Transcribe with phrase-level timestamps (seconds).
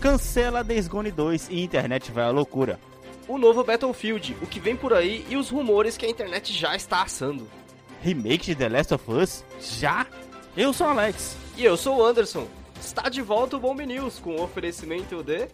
[0.00, 2.80] Cancela Days Gone 2 e internet vai à loucura.
[3.28, 6.74] O novo Battlefield, o que vem por aí e os rumores que a internet já
[6.74, 7.46] está assando.
[8.00, 9.44] Remake de The Last of Us?
[9.60, 10.06] Já?
[10.56, 11.36] Eu sou o Alex.
[11.54, 12.48] E eu sou o Anderson.
[12.80, 15.48] Está de volta o Bomb News com o oferecimento de.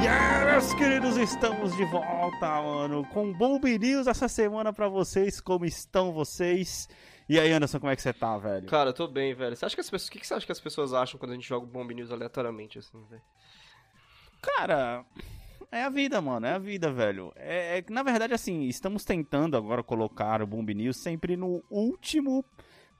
[0.00, 5.40] Yeah, meus queridos, estamos de volta, mano, com Bomb News essa semana pra vocês.
[5.40, 6.88] Como estão vocês?
[7.28, 8.66] E aí, Anderson, como é que você tá, velho?
[8.68, 9.54] Cara, eu tô bem, velho.
[9.54, 10.08] Você acha que as pessoas.
[10.08, 12.10] O que, você acha que as pessoas acham quando a gente joga o Bomb News
[12.10, 13.22] aleatoriamente, assim, velho?
[14.40, 15.04] Cara,
[15.70, 17.32] é a vida, mano, é a vida, velho.
[17.36, 22.44] É, é na verdade, assim, estamos tentando agora colocar o Bomb News sempre no último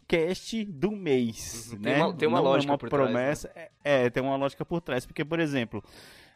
[0.07, 1.93] cast do mês, Uhum, né?
[1.95, 3.13] tem uma- tem uma Não lógica é uma por trás, né?
[3.13, 3.53] promessa.
[3.55, 5.83] É, é, tem uma lógica por trás, porque, por exemplo,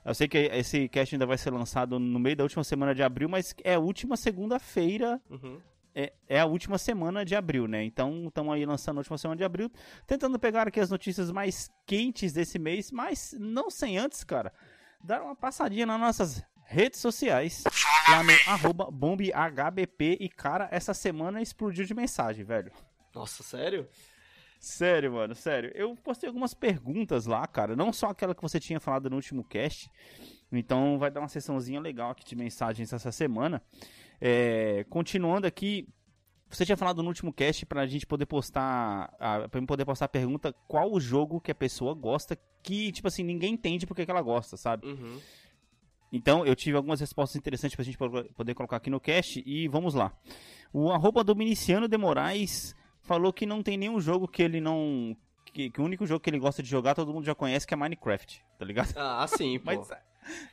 [0.04, 3.02] eu sei que esse cast ainda vai ser lançado no meio da última semana de
[3.02, 5.58] abril, mas é a última segunda-feira Uhum.
[5.94, 7.84] É, é a última semana de abril, né?
[7.84, 9.70] Então estamos aí lançando a última semana de abril,
[10.06, 14.52] tentando pegar aqui as notícias mais quentes desse mês, mas não sem antes, cara,
[15.02, 17.64] dar uma passadinha nas nossas redes sociais,
[18.08, 22.72] lá no arroba bombhbp, e cara, essa semana explodiu de mensagem, velho.
[23.14, 23.86] Nossa, sério?
[24.58, 25.72] Sério, mano, sério.
[25.74, 27.74] Eu postei algumas perguntas lá, cara.
[27.74, 29.90] Não só aquela que você tinha falado no último cast.
[30.52, 33.60] Então vai dar uma sessãozinha legal aqui de mensagens essa semana.
[34.24, 35.88] É, continuando aqui,
[36.48, 39.12] você tinha falado no último cast pra gente poder postar.
[39.18, 42.92] a- Pra mim poder postar a pergunta qual o jogo que a pessoa gosta que,
[42.92, 44.86] tipo assim, ninguém entende porque que ela gosta, sabe?
[44.86, 45.18] Uhum.
[46.12, 49.66] Então, eu tive algumas respostas interessantes pra gente po- poder colocar aqui no cast e
[49.66, 50.12] vamos lá.
[50.72, 55.16] O arroba Dominiciano de Moraes falou que não tem nenhum jogo que ele não.
[55.52, 57.74] Que, que o único jogo que ele gosta de jogar todo mundo já conhece, que
[57.74, 58.92] é Minecraft, tá ligado?
[58.96, 59.64] Ah, sim, pô.
[59.66, 59.88] Mas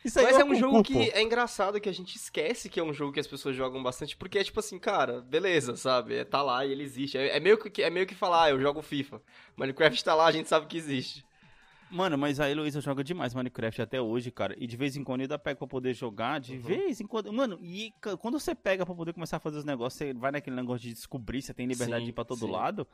[0.03, 2.83] isso aí Mas é um jogo que é engraçado que a gente esquece que é
[2.83, 6.15] um jogo que as pessoas jogam bastante, porque é tipo assim, cara, beleza, sabe?
[6.15, 7.17] É, tá lá e ele existe.
[7.17, 9.21] É, é meio que, é meio que falar, ah, eu jogo FIFA.
[9.57, 11.25] Minecraft tá lá, a gente sabe que existe.
[11.91, 14.55] Mano, mas a Heloísa joga demais Minecraft até hoje, cara.
[14.59, 16.59] E de vez em quando ainda pego pra poder jogar, de Uhum.
[16.59, 17.33] vez em quando.
[17.33, 20.55] Mano, e quando você pega pra poder começar a fazer os negócios, você vai naquele
[20.55, 22.51] negócio de descobrir, você tem liberdade Sim, de ir pra todo sim.
[22.51, 22.87] lado.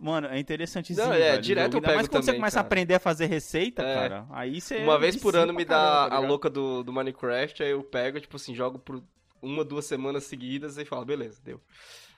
[0.00, 1.06] Mano, é interessantezinho.
[1.06, 1.76] Não, é, velho, direto jogo.
[1.78, 2.66] eu pego mais quando você também, começa a cara.
[2.66, 3.94] aprender a fazer receita, É.
[3.94, 4.26] cara.
[4.30, 4.76] Aí você.
[4.78, 7.82] Uma vez por ano me caramba, dá tá a louca do, do Minecraft, aí eu
[7.82, 9.02] pego, tipo assim, jogo por
[9.40, 11.60] uma, duas semanas seguidas e falo, beleza, deu.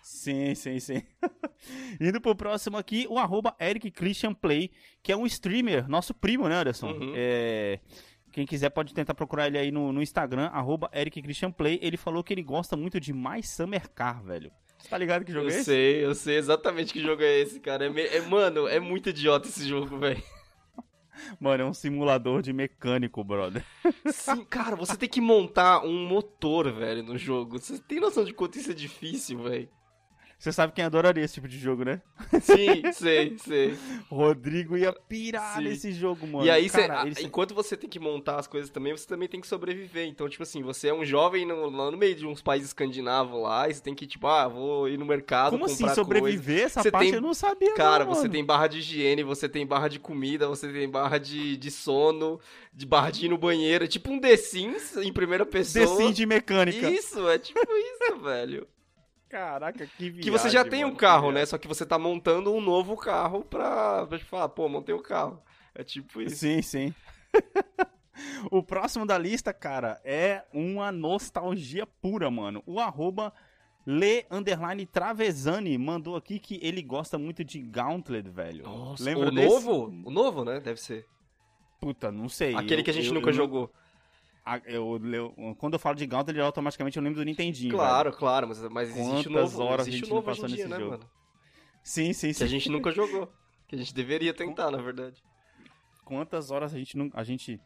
[0.02, 1.02] Sim, sim, sim.
[2.00, 4.70] Indo pro próximo aqui, o arroba Eric Christian Play,
[5.02, 6.92] que é um streamer, nosso primo, né, Anderson?
[6.92, 7.12] Uhum.
[7.14, 7.78] É,
[8.32, 11.78] Quem quiser pode tentar procurar ele aí no, no Instagram, arroba Eric Christian Play.
[11.82, 14.50] Ele falou que ele gosta muito de Mais Summer Car, velho.
[14.78, 15.64] Você tá ligado que jogo eu é esse?
[15.64, 17.86] sei, eu sei exatamente que jogo é esse, cara.
[17.86, 20.22] É, me- é- mano, é muito idiota esse jogo, velho.
[21.40, 23.64] Mano, é um simulador de mecânico, brother.
[24.06, 27.58] Sim, cara, você tem que montar um motor, velho, no jogo.
[27.58, 29.68] Você tem noção de quanto isso é difícil, velho?
[30.38, 32.00] Você sabe quem adoraria esse tipo de jogo, né?
[32.40, 33.76] Sim, sei, sei.
[34.08, 35.64] Rodrigo ia pirar Sim.
[35.64, 36.46] nesse jogo, mano.
[36.46, 39.04] e aí, cê- Cara, a- ele enquanto você tem que montar as coisas também, você
[39.04, 40.06] também tem que sobreviver.
[40.06, 43.42] Então, tipo assim, você é um jovem no, lá no meio de uns países escandinavos
[43.42, 46.66] lá, e você tem que, tipo, ah, vou ir no mercado Como assim, comprar sobreviver?
[46.66, 49.48] Essa Você parte tem- eu não sabia, Cara, não, você tem barra de higiene, você
[49.48, 52.38] tem barra de comida, você tem barra de, de sono,
[52.72, 53.84] de barra de ir no banheiro.
[53.84, 55.84] É tipo um The Sims em primeira pessoa.
[55.84, 56.88] The Sims de mecânica.
[56.88, 58.68] Isso, é tipo isso, velho.
[59.28, 61.44] Caraca, que viagem, Que você já tem mano, um carro, né?
[61.44, 65.02] Só que você tá montando um novo carro pra, pra te falar, pô, montei o
[65.02, 65.42] carro.
[65.74, 66.36] É tipo isso.
[66.36, 66.94] Sim, sim.
[68.50, 72.62] o próximo da lista, cara, é uma nostalgia pura, mano.
[72.66, 73.32] O arroba
[73.86, 78.64] Le Underline Travesani mandou aqui que ele gosta muito de Gauntlet, velho.
[78.64, 79.48] Nossa, Lembra o desse?
[79.48, 79.92] novo?
[80.04, 80.60] O novo, né?
[80.60, 81.06] Deve ser.
[81.80, 82.54] Puta, não sei.
[82.54, 83.72] Aquele Eu- que a gente eu- nunca eu- jogou.
[84.54, 87.74] A- eu- eu- quando eu falo de Gauntlet, automaticamente eu lembro do Nintendinho.
[87.74, 88.18] Claro, velho.
[88.18, 89.62] claro, mas, mas existe Quantas novo.
[89.62, 90.90] horas a existe gente o não novo passou dia, nesse né, jogo?
[90.92, 91.10] mano?
[91.82, 92.44] Sim, sim, Que sim.
[92.44, 93.32] a gente nunca jogou.
[93.66, 95.22] Que a gente deveria tentar, na verdade.
[96.04, 97.60] Quantas horas a gente não, a gente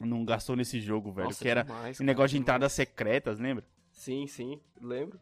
[0.00, 1.28] não gastou nesse jogo, velho?
[1.28, 2.42] Nossa, que era demais, cara, negócio de demais.
[2.42, 3.64] entradas secretas, lembra?
[3.92, 5.18] Sim, sim, lembro.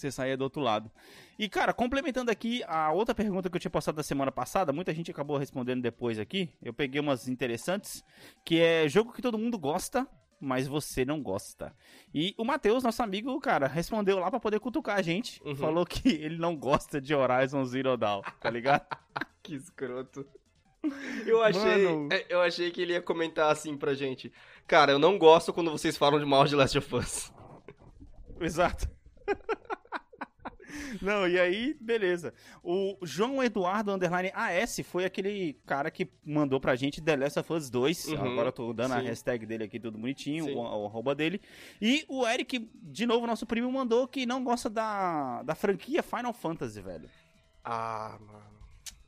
[0.00, 0.90] Você saía do outro lado.
[1.38, 4.94] E, cara, complementando aqui a outra pergunta que eu tinha postado da semana passada, muita
[4.94, 6.50] gente acabou respondendo depois aqui.
[6.62, 8.04] Eu peguei umas interessantes,
[8.44, 10.06] que é jogo que todo mundo gosta,
[10.40, 11.74] mas você não gosta.
[12.14, 15.42] E o Matheus, nosso amigo, cara, respondeu lá pra poder cutucar a gente.
[15.44, 15.56] Uhum.
[15.56, 18.84] Falou que ele não gosta de Horizon Zero Dawn, tá ligado?
[19.42, 20.26] Que escroto.
[21.26, 22.08] Eu achei, Mano.
[22.10, 24.32] é, eu achei que ele ia comentar assim pra gente.
[24.66, 27.32] Cara, eu não gosto quando vocês falam de mal de Last of Us.
[28.40, 28.88] Exato.
[31.00, 32.32] Não, e aí, beleza.
[32.62, 37.52] O João Eduardo Underline AS foi aquele cara que mandou pra gente The Last of
[37.52, 38.08] Us 2.
[38.08, 39.06] Uhum, Agora eu tô dando a sim.
[39.06, 40.54] hashtag dele aqui, tudo bonitinho, Sim.
[40.54, 41.40] o, o arroba dele.
[41.80, 46.32] E o Eric, de novo, nosso primo, mandou que não gosta da, da franquia Final
[46.32, 47.08] Fantasy, velho.
[47.64, 48.53] Ah, mano.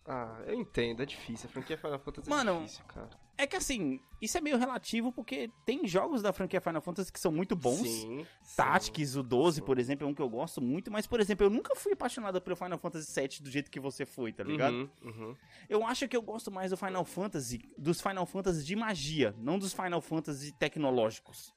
[0.09, 1.49] Ah, eu entendo, é difícil.
[1.49, 3.11] A franquia Final Fantasy Mano, é difícil, cara.
[3.39, 7.21] É que assim, isso é meio relativo porque tem jogos da franquia Final Fantasy que
[7.21, 7.87] são muito bons.
[7.87, 8.25] Sim.
[8.43, 8.57] sim.
[8.57, 9.63] Tactics, o 12, sim.
[9.65, 12.41] por exemplo, é um que eu gosto muito, mas, por exemplo, eu nunca fui apaixonado
[12.41, 14.75] pelo Final Fantasy VII do jeito que você foi, tá ligado?
[14.75, 15.37] Uhum, uhum.
[15.69, 19.59] Eu acho que eu gosto mais do Final Fantasy, dos Final Fantasy de magia, não
[19.59, 21.55] dos Final Fantasy tecnológicos.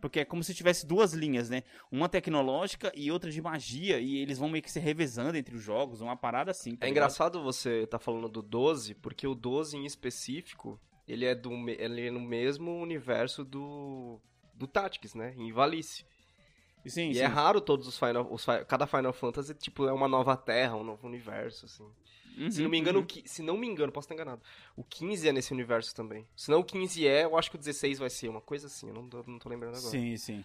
[0.00, 1.62] Porque é como se tivesse duas linhas, né?
[1.90, 5.62] Uma tecnológica e outra de magia, e eles vão meio que se revezando entre os
[5.62, 6.74] jogos, uma parada assim.
[6.76, 6.90] tá É ligado?
[6.90, 12.06] engraçado você tá falando do 12, porque o 12 em específico, ele é, do, ele
[12.06, 14.20] é no mesmo universo do,
[14.54, 15.34] do Tactics, né?
[15.36, 16.04] Em Valice.
[16.86, 17.20] Sim, E sim.
[17.20, 20.84] é raro todos os Final, os cada Final Fantasy, tipo, é uma nova terra, um
[20.84, 21.86] novo universo, assim.
[22.40, 23.04] Uhum, Se não me engano, uhum.
[23.24, 24.40] o se não me engano, posso estar enganado.
[24.76, 26.26] O 15 é nesse universo também.
[26.34, 28.88] Se não o 15 é, eu acho que o 16 vai ser, uma coisa assim,
[28.88, 29.90] eu não, não tô lembrando agora.
[29.90, 30.44] Sim, sim.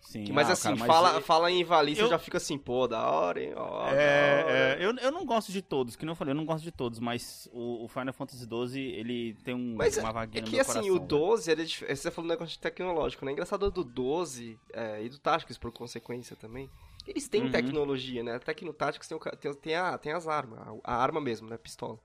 [0.00, 0.24] sim.
[0.24, 2.58] Que- mas Ah, assim, cara, mas fala, eu- fala em Valice, eu já fico assim,
[2.58, 3.52] pô, da hora, hein?
[3.56, 4.00] Ó, da hora.
[4.00, 6.62] É, é, eu, eu não gosto de todos, que não eu falei, eu não gosto
[6.64, 10.40] de todos, mas o, o Final Fantasy XII, ele tem um, Mas uma é vaguinha
[10.42, 10.94] no que meu assim, coração.
[10.96, 13.32] o 12, ele é você falou um negócio de tecnológico, né?
[13.32, 16.68] Engraçado do 12 é, e do Tactics, por consequência também.
[17.06, 17.50] Eles têm Uhum.
[17.50, 18.34] tecnologia, né?
[18.36, 21.20] Até que no Tactics tem, o tem, tem, a, tem as armas, a, a arma
[21.20, 21.56] mesmo, né?
[21.58, 21.98] Pistola.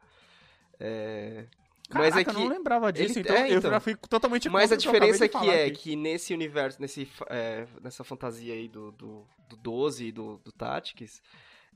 [0.79, 1.45] É,
[1.89, 2.29] Caraca, mas é que.
[2.29, 3.71] eu não lembrava disso, ele- então, é, eu então.
[3.71, 5.71] já fui totalmente Mas a eu diferença é que é aqui.
[5.71, 10.51] que nesse universo, nesse, é, nessa fantasia aí do, do, do 12 e do, do
[10.51, 11.21] Tactics,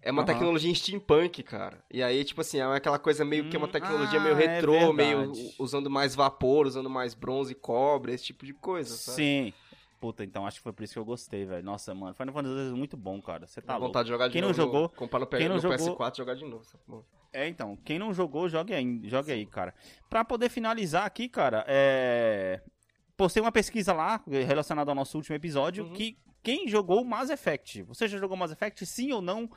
[0.02, 0.26] é uma Aham.
[0.26, 1.84] tecnologia em steampunk, cara.
[1.92, 4.36] E aí, tipo assim, é aquela coisa meio que é uma Hum, tecnologia ah, meio
[4.36, 5.56] é retrô, meio verdade.
[5.60, 9.26] usando mais vapor, usando mais bronze e cobre, esse tipo de coisa, sabe?
[9.26, 9.54] Sim.
[10.02, 11.64] Puta, então acho que foi por isso que eu gostei, velho.
[11.64, 13.46] Nossa, mano, Final Fantasy é muito bom, cara.
[13.46, 13.88] Você tá Dá louco.
[13.90, 14.60] vontade de jogar de Quem não novo.
[14.60, 16.64] no- jogou- comprar no, quem não no jogou- PS4 jogar de novo.
[16.66, 16.84] sabe?
[17.32, 19.74] É, então, quem não jogou, jogue aí, jogue aí, cara.
[20.10, 22.62] Pra poder finalizar aqui, cara, é...
[23.16, 25.94] Postei uma pesquisa lá, relacionada ao nosso último episódio, Uhum.
[25.94, 27.84] que quem jogou Mass Effect?
[27.84, 28.84] Você já jogou Mass Effect?
[28.88, 29.48] Sim ou não?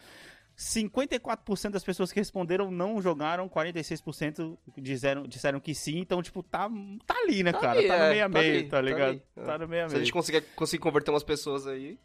[0.56, 6.68] 54% das pessoas que responderam não jogaram, 46% disseram, disseram que sim, então, tipo, tá,
[7.06, 7.78] tá ali, né, Tá cara?
[7.78, 9.22] ali, tá no é, meio a tá meio, ali, tá tá ligado?
[9.36, 9.42] é.
[9.44, 10.04] Tá no meio a Se a meio.
[10.06, 11.98] gente conseguir, conseguir converter umas pessoas aí.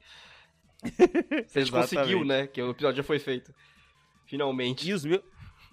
[1.47, 2.47] Se a gente conseguiu, né?
[2.47, 3.53] Que o episódio já foi feito.
[4.25, 4.87] Finalmente.
[4.89, 5.23] E os, meu-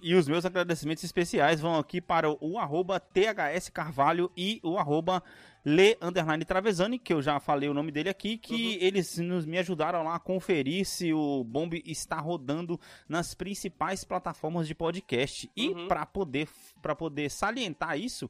[0.01, 4.77] e os meus agradecimentos especiais vão aqui para o, o arroba THS Carvalho e o
[4.77, 5.23] arroba
[5.65, 9.57] Le Underline Travesani, que eu já falei o nome dele aqui, que eles nos, me
[9.57, 12.79] ajudaram lá a conferir se o Bomb está rodando
[13.09, 15.49] nas principais plataformas de podcast.
[15.55, 15.87] E Uhum.
[15.87, 16.47] para poder,
[16.81, 18.29] pra poder salientar isso,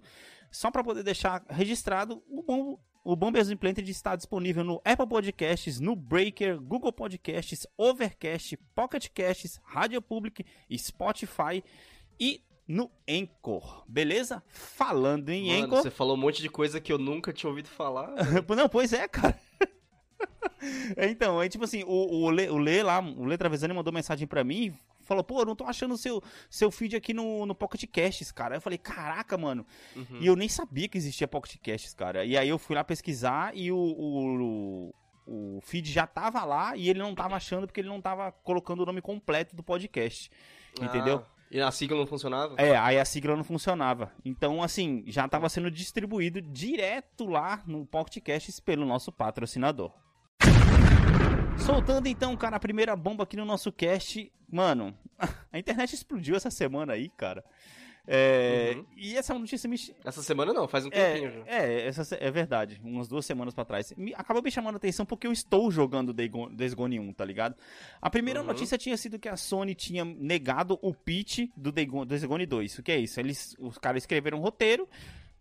[0.50, 5.80] só para poder deixar registrado, o Bomb, o Bombers Implanted está disponível no Apple Podcasts,
[5.80, 10.46] no Breaker, Google Podcasts, Overcast, Pocket Casts, Radio Public,
[10.76, 11.64] Spotify
[12.20, 13.86] e no Anchor.
[13.88, 14.44] Beleza?
[14.50, 15.84] Falando em Mano, Anchor.
[15.84, 18.14] você falou um monte de coisa que eu nunca tinha ouvido falar.
[18.58, 19.40] Não, pois é, cara.
[21.10, 24.28] então, é tipo assim, o, o, Lê, o Lê lá, o Lê Travesani mandou mensagem
[24.28, 24.78] pra mim,
[25.08, 28.32] falou, pô, eu não tô achando o seu, seu feed aqui no, no Pocket Casts,
[28.32, 28.56] cara.
[28.56, 29.66] Eu falei, caraca, mano.
[29.96, 30.18] Uhum.
[30.20, 32.26] E eu nem sabia que existia Pocket Casts, cara.
[32.26, 34.94] E aí eu fui lá pesquisar e o, o,
[35.26, 38.82] o feed já tava lá e ele não tava achando porque ele não tava colocando
[38.82, 40.30] o nome completo do podcast.
[40.80, 41.24] Entendeu?
[41.26, 42.56] Ah, e a sigla não funcionava?
[42.58, 44.12] É, aí a sigla não funcionava.
[44.24, 49.92] Então, assim, já estava sendo distribuído direto lá no Pocket Casts pelo nosso patrocinador.
[51.66, 54.32] Soltando então, cara, a primeira bomba aqui no nosso cast.
[54.50, 54.96] Mano,
[55.52, 57.44] a internet explodiu essa semana aí, cara.
[58.10, 58.86] É, Uhum.
[58.96, 61.40] E essa notícia me, Essa semana não, faz um tempinho já.
[61.46, 62.80] é, é, essa é verdade.
[62.82, 63.94] Umas duas semanas pra trás.
[63.98, 67.56] Me, acabou me chamando a atenção porque eu estou jogando Days Gone 1, tá ligado?
[68.02, 68.48] A primeira Uhum.
[68.48, 72.80] notícia tinha sido que a Sony tinha negado o pitch do Days Gone 2.
[72.80, 73.20] O que é isso?
[73.20, 74.88] Eles, os caras escreveram um roteiro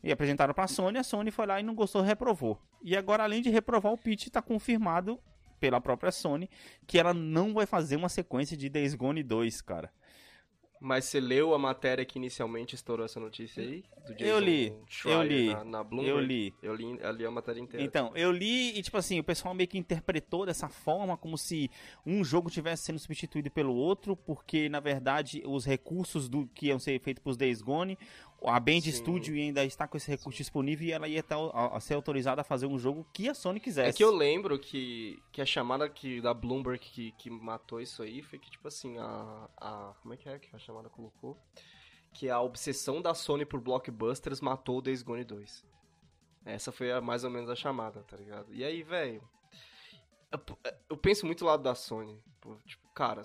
[0.03, 0.99] e apresentaram pra Sony.
[0.99, 2.61] A Sony foi lá e não gostou, reprovou.
[2.83, 5.21] E agora, além de reprovar o pitch, tá confirmado
[5.59, 6.49] pela própria Sony
[6.87, 9.91] que ela não vai fazer uma sequência de Days Gone 2, cara.
[10.81, 13.83] Mas você leu a matéria que inicialmente estourou essa notícia aí?
[14.07, 16.11] Do Eu li, Schreier eu li, Na, na Bloomberg?
[16.11, 16.55] Eu li.
[16.63, 17.85] Eu li, eu li a matéria inteira.
[17.85, 21.71] Então, eu li e, tipo assim, o pessoal meio que interpretou dessa forma, como se
[22.05, 26.79] um jogo tivesse sendo substituído pelo outro, porque, na verdade, os recursos do que iam
[26.79, 27.99] ser feitos pros Days Gone,
[28.49, 28.93] a Band Sim.
[28.93, 32.41] Studio ainda está com esse recurso disponível e ela ia estar, a, a ser autorizada
[32.41, 33.91] a fazer um jogo que a Sony quisesse.
[33.91, 38.03] É que eu lembro que, que a chamada que, da Bloomberg que, que matou isso
[38.03, 39.95] aí foi que, tipo assim, a, a.
[40.01, 41.37] Como é que é que a chamada colocou?
[42.15, 45.65] Que a obsessão da Sony por blockbusters matou o Days Gone 2.
[46.45, 48.55] Essa foi a- mais ou menos a chamada, tá ligado?
[48.55, 49.23] E aí, velho.
[50.31, 50.41] Eu,
[50.91, 52.19] eu penso muito do lado da Sony.
[52.65, 53.23] Tipo, cara,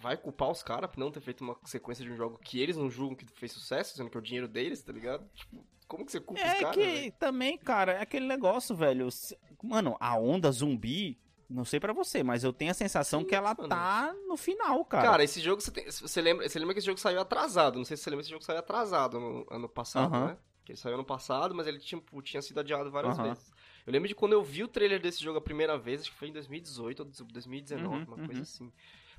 [0.00, 2.76] vai culpar os caras por não ter feito uma sequência de um jogo que eles
[2.76, 5.28] não julgam que fez sucesso, sendo que é o dinheiro deles, tá ligado?
[5.34, 6.76] Tipo, como que você culpa os É caras?
[6.76, 7.12] que velho?
[7.18, 9.08] também, cara, é aquele negócio, velho.
[9.62, 13.34] Mano, a onda zumbi Não sei pra você, mas eu tenho a sensação Sim, que
[13.34, 13.68] ela mano.
[13.68, 15.10] tá no final, cara.
[15.10, 17.76] Cara, esse jogo você, tem, você lembra, você lembra que esse jogo saiu atrasado?
[17.76, 20.26] Não sei se você lembra que esse jogo saiu atrasado no ano passado, Aham.
[20.28, 20.38] né?
[20.64, 23.28] Que ele saiu ano passado, mas ele tinha, tinha sido adiado várias Aham.
[23.30, 23.50] vezes.
[23.84, 26.16] Eu lembro de quando eu vi o trailer desse jogo a primeira vez, acho que
[26.18, 28.42] foi em 2018 ou 2019, Uhum, uma coisa uhum.
[28.42, 28.72] assim.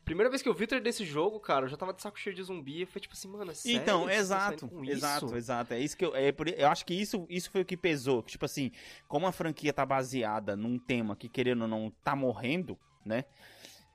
[0.06, 2.20] Primeira vez que eu vi o trailer desse jogo, cara, eu já tava de saco
[2.20, 2.86] cheio de zumbi.
[2.86, 3.82] Falei tipo assim, mano, é sério?
[3.82, 5.36] Então, exato, com exato, isso?
[5.36, 5.74] exato.
[5.74, 8.22] É isso que eu, é eu acho que isso, isso foi o que pesou.
[8.24, 8.72] Tipo assim,
[9.08, 13.26] como a franquia tá baseada num tema que querendo ou não tá morrendo, né?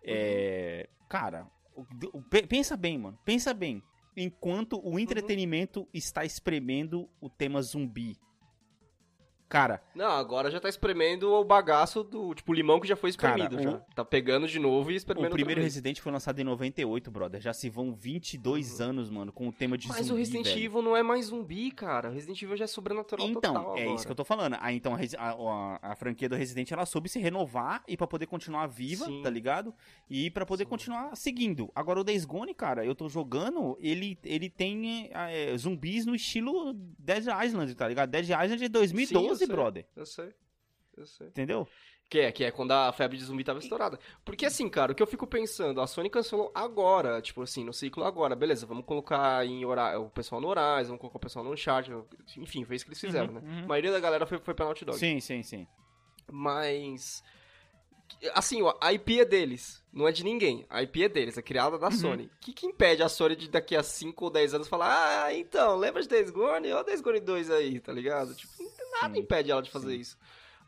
[0.03, 3.19] É, cara, o- pe- pensa bem, mano.
[3.25, 3.83] Pensa bem.
[4.17, 8.17] Enquanto o entretenimento está espremendo o tema zumbi.
[9.49, 13.11] Cara, Não, agora já tá espremendo o bagaço do, tipo, o limão que já foi
[13.11, 13.79] espremido Cara, já.
[13.95, 15.61] Tá pegando de novo e espremendo o primeiro.
[15.61, 17.41] Resident foi lançado em 98, brother.
[17.41, 20.65] Já se vão 22 anos, mano, com o tema de Mas zumbi, o Resident velho.
[20.65, 22.11] Evil não é mais zumbi, cara.
[22.11, 23.95] O Resident Evil já é sobrenatural Então, total é agora.
[23.97, 24.57] isso que eu tô falando.
[24.61, 28.27] Ah, então a, a- a- franquia do Resident ela soube se renovar e pra poder
[28.27, 29.23] continuar viva, Sim.
[29.23, 29.73] tá ligado?
[30.11, 30.71] E pra poder Sim.
[30.71, 31.71] continuar seguindo.
[31.75, 36.73] Agora o Days Gone, cara, eu tô jogando, ele, ele tem é, zumbis no estilo
[36.99, 38.11] Dead Island, tá ligado?
[38.11, 39.47] Dead Island é 2012, sei.
[39.49, 39.87] brother.
[39.97, 40.33] Eu sei.
[40.97, 41.27] Eu sei.
[41.29, 41.67] Entendeu?
[42.09, 43.99] Que é, que é quando a febre de zumbi tava estourada.
[44.25, 47.73] Porque assim, cara, o que eu fico pensando, a Sony cancelou agora, tipo assim, no
[47.73, 49.99] ciclo agora, beleza, vamos colocar em hora...
[49.99, 51.97] o pessoal no Horizon, vamos colocar o pessoal no Uncharted,
[52.37, 53.43] enfim, foi isso que eles fizeram, Uhum, né?
[53.45, 53.65] uhum.
[53.65, 54.97] A maioria da galera foi, foi pra Naughty Dog.
[54.99, 55.67] Sim, sim, sim.
[56.31, 57.23] Mas.
[58.35, 60.65] Assim, ó, a IP é deles, não é de ninguém.
[60.71, 61.93] A IP é deles, é criada da Uhum.
[61.93, 62.27] Sony.
[62.27, 65.35] O que, que impede a Sony de daqui a 5 ou 10 anos falar, ah,
[65.35, 66.69] então, lembra de Days Gone?
[66.73, 68.33] Olha o Days Gone 2 aí, tá ligado?
[68.37, 68.53] Tipo,
[69.03, 70.01] nada Sim, impede ela de fazer sim.
[70.01, 70.19] isso.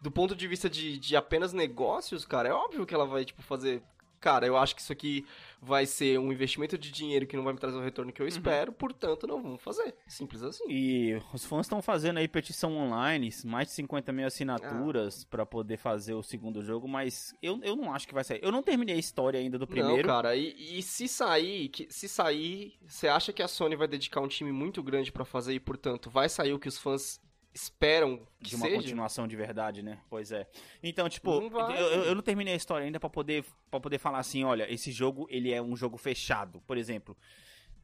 [0.01, 3.43] Do ponto de vista de, de apenas negócios, cara, é óbvio que ela vai, tipo,
[3.43, 3.83] fazer.
[4.21, 5.25] Cara, eu acho que isso aqui
[5.63, 8.27] vai ser um investimento de dinheiro que não vai me trazer o retorno que eu
[8.27, 9.95] espero, portanto, não vamos fazer.
[10.09, 10.65] Simples assim.
[10.69, 15.77] E os fãs estão fazendo aí petição online, mais de 50 mil assinaturas pra poder
[15.77, 18.41] fazer o segundo jogo, mas eu, eu não acho que vai sair.
[18.43, 19.99] Eu não terminei a história ainda do primeiro.
[19.99, 23.87] Não, cara, e, e se sair, que, se sair, você acha que a Sony vai
[23.87, 27.21] dedicar um time muito grande pra fazer e, portanto, vai sair o que os fãs
[27.55, 28.77] esperam que de uma seja?
[28.77, 29.99] continuação de verdade, né?
[30.09, 30.47] Pois é.
[30.83, 34.19] Então, tipo, Não eu, eu- não terminei a história ainda pra poder, pra poder falar
[34.19, 36.61] assim, olha, esse jogo, ele é um jogo fechado.
[36.67, 37.17] Por exemplo,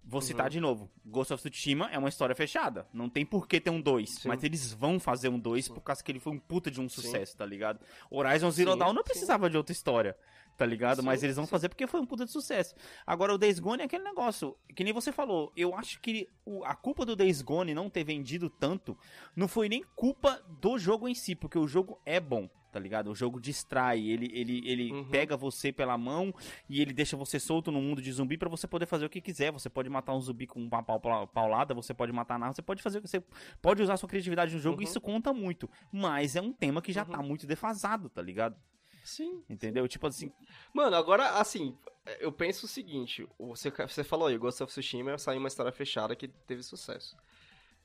[0.05, 0.27] vou Uhum.
[0.27, 2.87] citar de novo, Ghost of Tsushima é uma história fechada.
[2.93, 4.29] Não tem por que ter um 2, Sim.
[4.29, 5.75] mas eles vão fazer um 2 Sim.
[5.75, 7.01] por causa que ele foi um puta de um Sim.
[7.03, 7.81] sucesso, tá ligado?
[8.11, 9.09] Horizon Zero Sim, Dawn não sim.
[9.09, 10.17] precisava de outra história.
[10.57, 11.01] Tá ligado?
[11.01, 11.51] Sim, Mas eles vão sim.
[11.51, 12.75] fazer porque foi um puta de sucesso.
[13.05, 15.53] Agora, o Days Gone é aquele negócio, que nem você falou.
[15.57, 18.97] Eu acho que o- a culpa do Days Gone não ter vendido tanto
[19.35, 23.11] não foi nem culpa do jogo em si, porque o jogo é bom, tá ligado?
[23.11, 25.09] O jogo distrai, ele, ele, ele Uhum.
[25.11, 26.33] pega você pela mão
[26.69, 29.21] e ele deixa você solto no mundo de zumbi pra você poder fazer o que
[29.21, 29.51] quiser.
[29.51, 32.63] Você pode matar um zumbi com uma pau- pau- paulada, você pode matar nada, você
[32.63, 33.21] pode fazer o que você
[33.61, 34.85] pode usar sua criatividade no jogo, Uhum.
[34.85, 35.69] isso conta muito.
[35.91, 37.11] Mas é um tema que já Uhum.
[37.11, 38.57] tá muito defasado, tá ligado?
[39.05, 39.45] Sim.
[39.49, 39.87] Entendeu?
[39.87, 40.33] Tipo assim,
[40.73, 41.77] Mano, agora, assim,
[42.19, 46.17] eu penso o seguinte, você, você falou aí, Ghost of Tsushima saiu uma história fechada
[46.17, 47.17] que teve sucesso.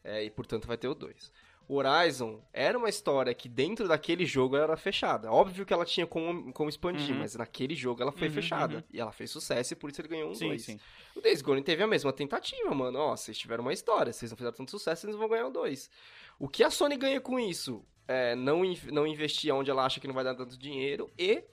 [0.04, 1.32] É, e, portanto, vai ter o 2.
[1.68, 5.32] O Horizon era uma história que dentro daquele jogo ela era fechada.
[5.32, 7.20] Óbvio que ela tinha como, como expandir, Uhum.
[7.20, 8.78] mas naquele jogo ela foi Uhum, fechada.
[8.78, 8.84] uhum.
[8.92, 10.64] E ela fez sucesso e por isso ele ganhou um sim, 2.
[10.64, 10.80] sim.
[11.16, 12.98] O Days Gone teve a mesma tentativa, mano.
[12.98, 15.92] Ó, vocês tiveram uma história, vocês não fizeram tanto sucesso, vocês vão ganhar o 2.
[16.40, 17.86] O que a Sony ganha com isso?
[18.12, 21.44] É não, in- não investir onde ela acha que não vai dar tanto dinheiro e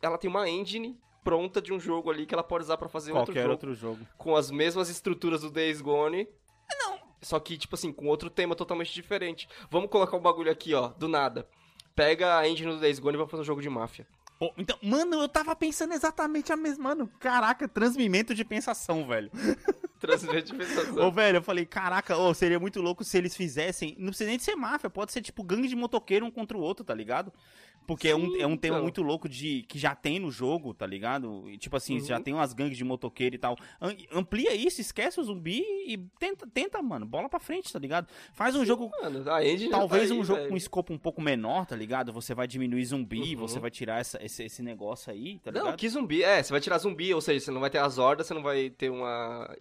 [0.00, 3.12] ela tem uma engine pronta de um jogo ali que ela pode usar pra fazer
[3.12, 4.06] outro Qualquer jogo outro jogo.
[4.16, 6.26] com as mesmas estruturas do Days Gone.
[6.80, 6.98] Não.
[7.20, 9.46] Só que, tipo assim, com outro tema totalmente diferente.
[9.70, 11.46] Vamos colocar um bagulho aqui, ó, do nada.
[11.94, 14.06] Pega a engine do Days Gone e vai fazer um jogo de máfia.
[14.38, 16.90] Pô, então, mano, eu tava pensando exatamente a mesma.
[16.90, 19.30] Mano, caraca, transmimento de pensação, velho.
[19.98, 21.10] Transfer de Ô, pensação.
[21.10, 23.96] velho, eu falei, caraca, ô, seria muito louco se eles fizessem.
[23.98, 26.60] Não precisa nem de ser máfia, pode ser tipo gangue de motoqueiro um contra o
[26.60, 27.32] outro, tá ligado?
[27.88, 28.82] Porque é, um, Sim, é um tema então.
[28.84, 31.48] muito louco de que já tem no jogo, tá ligado?
[31.48, 32.04] E, tipo assim, Uhum.
[32.04, 33.56] já tem umas gangues de motoqueiro e tal.
[33.80, 38.06] Am- Amplia isso, esquece o zumbi e tenta, tenta, mano, bola pra frente, tá ligado?
[38.34, 40.50] Faz um jogo Mano, Talvez tá aí, um jogo velho.
[40.50, 42.12] com escopo um pouco menor, tá ligado?
[42.12, 43.40] Você vai diminuir zumbi, Uhum.
[43.40, 45.78] você vai tirar essa- esse, esse negócio aí, tá Não, ligado?
[45.78, 46.22] que zumbi?
[46.22, 48.42] É, você vai tirar zumbi, ou seja, você não vai ter as hordas, você não
[48.42, 49.56] vai ter uma.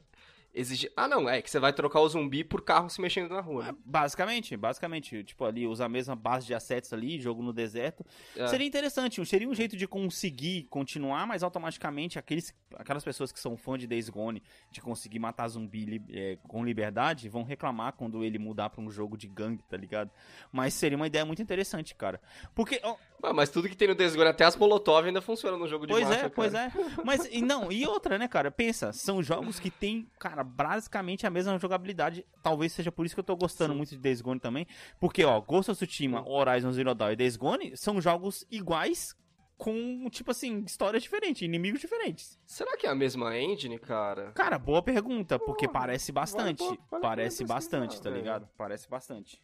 [0.57, 0.91] Exigir...
[0.95, 3.63] Ah, não, é que você vai trocar o zumbi por carro se mexendo na rua.
[3.63, 3.77] É, Né?
[3.85, 8.05] Basicamente, basicamente, tipo ali, usar a mesma base de assets ali, jogo no deserto.
[8.35, 8.47] É.
[8.47, 13.55] Seria interessante, seria um jeito de conseguir continuar, mas automaticamente aqueles, aquelas pessoas que são
[13.55, 18.39] fã de Days Gone, de conseguir matar zumbi é, com liberdade, vão reclamar quando ele
[18.39, 20.11] mudar pra um jogo de gangue, tá ligado?
[20.51, 22.19] Mas seria uma ideia muito interessante, cara.
[22.55, 22.95] Porque, ó,
[23.33, 25.93] Mas tudo que tem no Days Gone, até as Molotov ainda funcionam no jogo de
[25.93, 26.33] Pois máfia, é, cara.
[26.35, 26.71] pois é.
[27.03, 28.51] Mas, e não, e outra, né, cara?
[28.51, 32.25] Pensa, são jogos que tem, cara, basicamente a mesma jogabilidade.
[32.43, 33.77] Talvez seja por isso que eu tô gostando Sim.
[33.77, 34.67] muito de Days Gone também.
[34.99, 39.15] Porque, ó, Ghost of Tsushima, Horizon Zero Dawn e Days Gone são jogos iguais
[39.57, 42.37] com, tipo assim, histórias diferentes, inimigos diferentes.
[42.45, 44.31] Será que é a mesma engine, cara?
[44.33, 46.63] Cara, boa pergunta, porque Pô, parece bastante.
[46.63, 48.47] vale- vale parece bastante, tá ligado?
[48.55, 49.41] Parece bastante.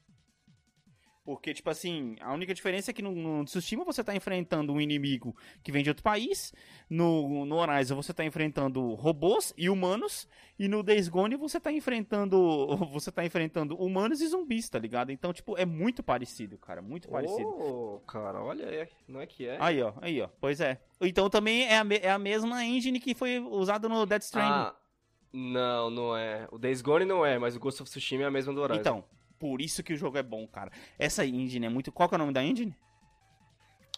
[1.23, 4.81] Porque, tipo assim, a única diferença é que no, no Tsushima você tá enfrentando um
[4.81, 6.53] inimigo que vem de outro país,
[6.89, 10.27] no, no Horizon você tá enfrentando robôs e humanos,
[10.59, 15.13] e no Days Gone você tá enfrentando você tá enfrentando humanos e zumbis, tá ligado?
[15.13, 17.47] Então, tipo, é muito parecido, cara, muito parecido.
[17.47, 18.89] Ô, cara, olha aí.
[19.07, 19.57] Não é que é?
[19.61, 20.27] Aí, ó, aí, ó.
[20.41, 20.81] Pois é.
[20.99, 24.51] Então também é a, é a mesma engine que foi usada no Death Stranding.
[24.51, 24.75] Ah,
[25.31, 26.49] não, não é.
[26.51, 28.81] O Days Gone não é, mas o Ghost of Tsushima é a mesma do Horizon.
[28.81, 29.03] Então,
[29.39, 30.71] por isso que o jogo é bom, cara.
[30.97, 31.91] Essa engine é muito.
[31.91, 32.75] Qual que é o nome da engine?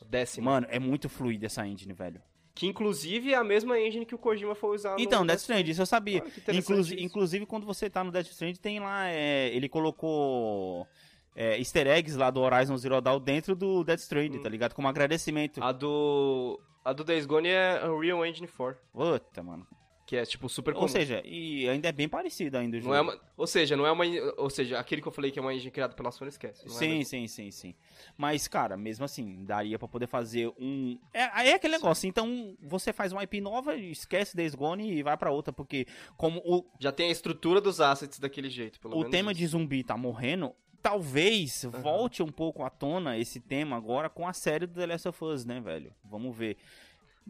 [0.09, 0.51] Décima.
[0.51, 2.21] Mano, é muito fluida essa engine, velho.
[2.53, 5.71] Que inclusive é a mesma engine que o Kojima foi usar Então, no Death Stranding,
[5.71, 6.23] isso eu sabia.
[6.53, 7.03] Inclusi- isso.
[7.03, 9.09] inclusive, quando você tá no Death Stranding, tem lá.
[9.09, 10.87] é, ele colocou.
[11.35, 14.41] é, easter eggs lá do Horizon Zero Dawn dentro do Death Stranding, Hum.
[14.43, 14.73] tá ligado?
[14.73, 15.61] Como agradecimento.
[15.61, 16.57] A do.
[16.83, 18.79] A do Days Gone é Unreal Engine 4.
[18.93, 19.67] Puta, mano.
[20.05, 20.87] Que é tipo super Ou comum.
[20.87, 22.91] seja, e ainda é bem parecido ainda o jogo.
[22.91, 24.05] não é uma, ou seja, não é uma.
[24.37, 26.63] Ou seja, aquele que eu falei que é uma engine criada pela Sony, esquece.
[26.63, 27.05] É Sim, mesmo.
[27.05, 27.75] sim, sim, sim.
[28.15, 30.99] Mas, cara, mesmo assim, daria pra poder fazer um.
[31.11, 32.07] É, aí é aquele negócio.
[32.07, 36.39] Então, você faz uma IP nova, esquece Days Gone e vai pra outra, porque como
[36.45, 39.11] o, Já tem a estrutura dos assets daquele jeito, pelo o menos.
[39.11, 39.39] tema isso.
[39.39, 44.33] de zumbi tá morrendo, talvez volte um pouco à tona esse tema agora com a
[44.33, 45.91] série do The Last of Us, né, velho?
[46.03, 46.57] Vamos ver.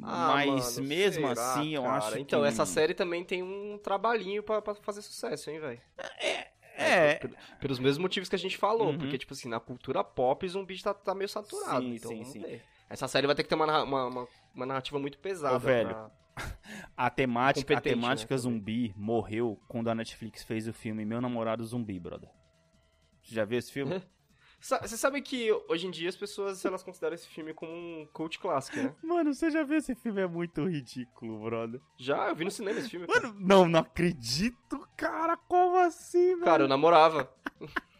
[0.04, 1.98] Ah, Mas mano, mesmo assim, eu cara?
[1.98, 2.48] acho Então, que.
[2.48, 5.82] essa série também tem um trabalhinho pra, pra fazer sucesso, hein, velho?
[6.78, 8.90] É, Pel- Pelos mesmos motivos que a gente falou.
[8.90, 8.98] Uhum.
[8.98, 11.82] Porque, tipo assim, na cultura pop, zumbi tá, tá meio saturado.
[11.82, 12.42] Sim, então, sim, sim.
[12.42, 12.64] ver.
[12.90, 15.56] Essa série vai ter que ter uma, uma, uma, uma narrativa muito pesada.
[15.56, 16.12] Ô, velho, pra-
[16.98, 21.22] a temática, a competente, temática né, zumbi morreu quando a Netflix fez o filme Meu
[21.22, 22.30] Namorado Zumbi, brother.
[23.24, 24.04] Você já viu esse filme?
[24.66, 28.40] Você sabe que hoje em dia as pessoas elas consideram esse filme como um cult
[28.40, 28.96] clássico, né?
[29.04, 30.22] Mano, você já viu esse filme?
[30.22, 31.80] É muito ridículo, brother.
[31.98, 33.06] Já, eu vi no cinema esse filme.
[33.06, 35.38] Mano, não, não acredito, cara.
[35.38, 36.46] Como assim, mano?
[36.46, 37.32] Cara, eu namorava.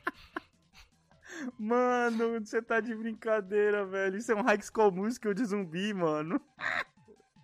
[1.60, 4.18] Mano, você tá de brincadeira, velho.
[4.18, 6.42] Isso é um High School Musical de zumbi, mano.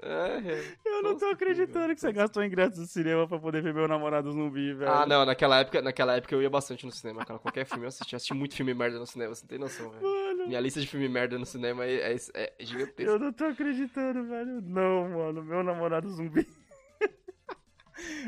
[0.03, 0.75] É, é.
[0.83, 3.87] Eu não tô Nossa, acreditando que você gastou ingresso do cinema pra poder ver meu
[3.87, 4.91] namorado zumbi, velho.
[4.91, 7.39] Ah, não, naquela época, naquela época eu ia bastante no cinema, cara.
[7.39, 8.15] Qualquer filme eu assistia.
[8.15, 10.01] Eu assisti muito filme merda no cinema, você não tem noção, velho.
[10.03, 13.11] Mano, Minha lista de filme merda no cinema é, é, é gigantesca.
[13.11, 14.61] eu não tô acreditando, velho.
[14.61, 16.47] Não, mano, meu namorado zumbi.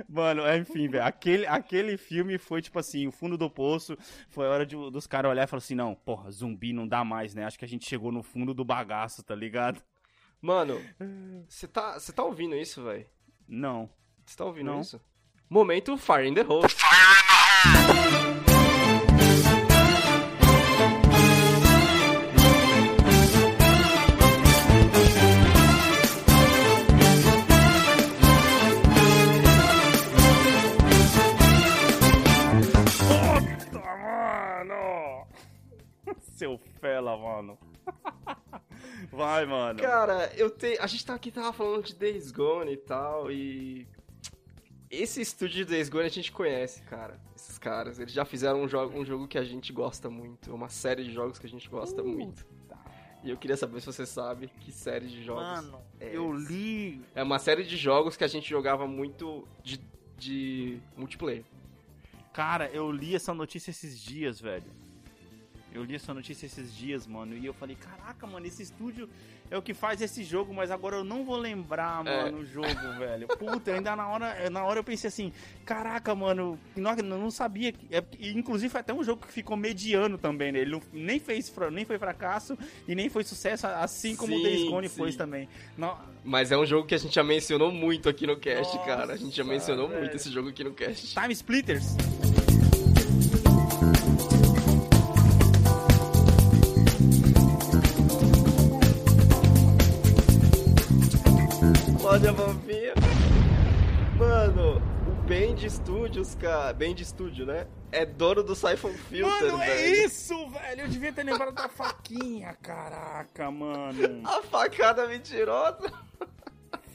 [0.08, 3.98] Mano, enfim, velho, aquele, aquele filme foi tipo assim, o fundo do poço,
[4.30, 7.04] foi a hora de- dos caras olhar e falar assim, não, porra, zumbi não dá
[7.04, 7.46] mais, né?
[7.46, 9.82] Acho que a gente chegou no fundo do bagaço, tá ligado?
[10.44, 10.78] Mano,
[11.48, 13.06] você tá, você tá ouvindo isso, velho?
[13.48, 13.90] Não.
[14.26, 14.82] Você tá ouvindo Não.
[14.82, 15.00] isso?
[15.50, 16.64] Momento Fire in the Hole.
[16.64, 18.33] Puta,
[39.24, 39.80] Vai, mano.
[39.80, 40.78] Cara, eu te...
[40.80, 43.88] a gente tá aqui tava falando de Days Gone e tal, e.
[44.92, 47.20] Esse estúdio de Days Gone a gente conhece, cara.
[47.36, 48.00] Esses caras.
[48.00, 50.54] Eles já fizeram um jogo, um jogo que a gente gosta muito.
[50.54, 52.46] Uma série de jogos que a gente gosta muito.
[53.24, 55.44] E eu queria saber se você sabe que série de jogos.
[55.44, 56.52] Mano, é eu essa.
[56.52, 57.02] li.
[57.16, 59.80] É uma série de jogos que a gente jogava muito de,
[60.18, 61.46] de multiplayer.
[62.34, 64.83] Cara, eu li essa notícia esses dias, velho.
[65.74, 69.10] Eu li essa notícia esses dias, mano, e eu falei, caraca, mano, esse estúdio
[69.50, 72.24] é o que faz esse jogo, mas agora eu não vou lembrar, É.
[72.26, 72.68] mano, o jogo,
[73.00, 73.28] velho.
[73.28, 75.34] Puta, ainda na hora, na hora eu pensei assim,
[75.66, 77.74] caraca, mano, não, eu não sabia.
[77.90, 80.60] É, inclusive foi até um jogo que ficou mediano também, né?
[80.60, 82.56] Ele não- nem, fez, nem foi fracasso
[82.88, 84.96] e nem foi sucesso, assim como o Sim, Days Gone sim.
[84.98, 85.50] foi também.
[85.76, 88.88] Não, Mas é um jogo que a gente já mencionou muito aqui no cast, Nossa,
[88.88, 89.14] cara.
[89.14, 90.02] A gente já mencionou velho.
[90.02, 91.14] muito esse jogo aqui no cast.
[91.16, 91.96] Time Splitters.
[106.04, 106.74] Studios, cara.
[106.74, 107.66] Band Studio, né?
[107.90, 110.06] É dono do Siphon Filter, Mano, é velho.
[110.06, 110.82] isso, velho.
[110.82, 114.22] Eu devia ter lembrado da faquinha, caraca, mano.
[114.28, 115.92] A facada mentirosa.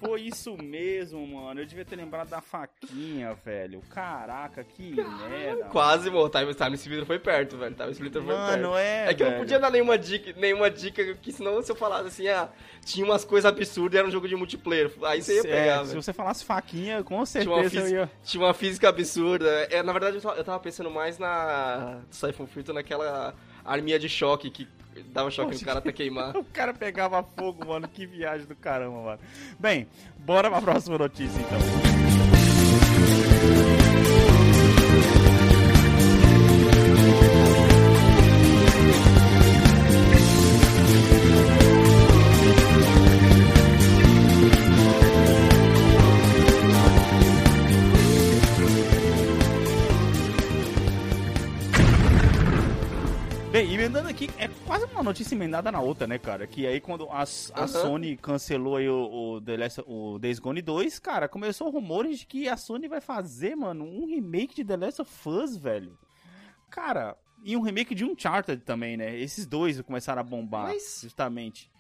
[0.01, 1.61] Foi isso mesmo, mano.
[1.61, 3.81] Eu devia ter lembrado da faquinha, velho.
[3.91, 5.65] Caraca, que merda.
[5.73, 6.29] Quase, mano.
[6.29, 7.75] Time, Time Splitter foi perto, velho.
[7.75, 8.49] Time Splitter foi perto.
[8.63, 9.11] Mano, é.
[9.11, 9.43] É que eu não velho.
[9.45, 12.49] podia dar nenhuma dica, nenhuma dica, que senão se eu falasse assim, ah,
[12.85, 14.91] tinha umas coisas absurdas e era um jogo de multiplayer.
[15.03, 16.03] Aí você ia É, pegar, se velho.
[16.03, 18.11] você falasse faquinha, com Tinha uma, certeza eu física, ia.
[18.23, 19.49] tinha uma física absurda.
[19.71, 23.35] É, na verdade, eu tava, pensando mais na Siphon Filter naquela
[23.65, 24.67] arminha de choque que
[25.13, 26.37] dava choque no cara até queimar.
[26.39, 27.89] O cara pegava fogo, mano.
[27.89, 29.19] Que viagem do caramba, mano.
[29.59, 29.87] Bem,
[30.19, 31.59] bora pra próxima notícia, então.
[55.09, 56.47] Notícia emendada na outra, né, cara?
[56.47, 57.67] Que aí quando a, a Aham.
[57.67, 62.27] Sony cancelou aí o, o, The Last- o Days Gone 2, cara, começou rumores de
[62.27, 65.99] que a Sony vai fazer, mano, um remake de The Last of Us, velho.
[66.71, 69.17] Cara, e um remake de Uncharted também, né?
[69.19, 71.71] Esses dois começaram a bombar, Mas- justamente.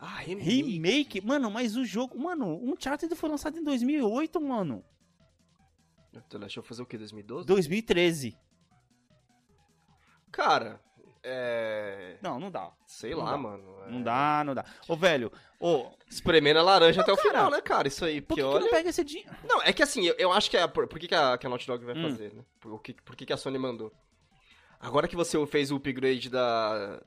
[0.00, 1.20] Ah, Remake?
[1.20, 2.16] Mano, mas o jogo...
[2.16, 4.84] Mano, Uncharted foi lançado em 2008, mano.
[6.30, 6.96] The Last of Us é o quê?
[6.96, 7.46] 2012?
[7.46, 8.38] 2013.
[10.30, 10.80] Cara,
[11.22, 12.16] é...
[12.22, 12.70] Não, não dá.
[12.86, 13.36] Sei Não lá, dá.
[13.36, 13.64] mano.
[13.86, 14.64] é- Não dá, não dá.
[14.86, 17.88] Ô, velho, ô, Espremendo a laranja até o cara, final, né, cara?
[17.88, 18.20] Isso aí.
[18.20, 18.64] por Porque que, que olha...
[18.64, 19.30] não pega esse dinheiro?
[19.46, 21.46] Não, é que assim, eu, eu acho que a, por, por que, que, a, que
[21.46, 22.02] a Naughty Dog vai Hum.
[22.02, 22.42] fazer, né?
[22.60, 23.92] Por, que, por que, que a Sony mandou?
[24.80, 27.00] Agora que você fez o upgrade da,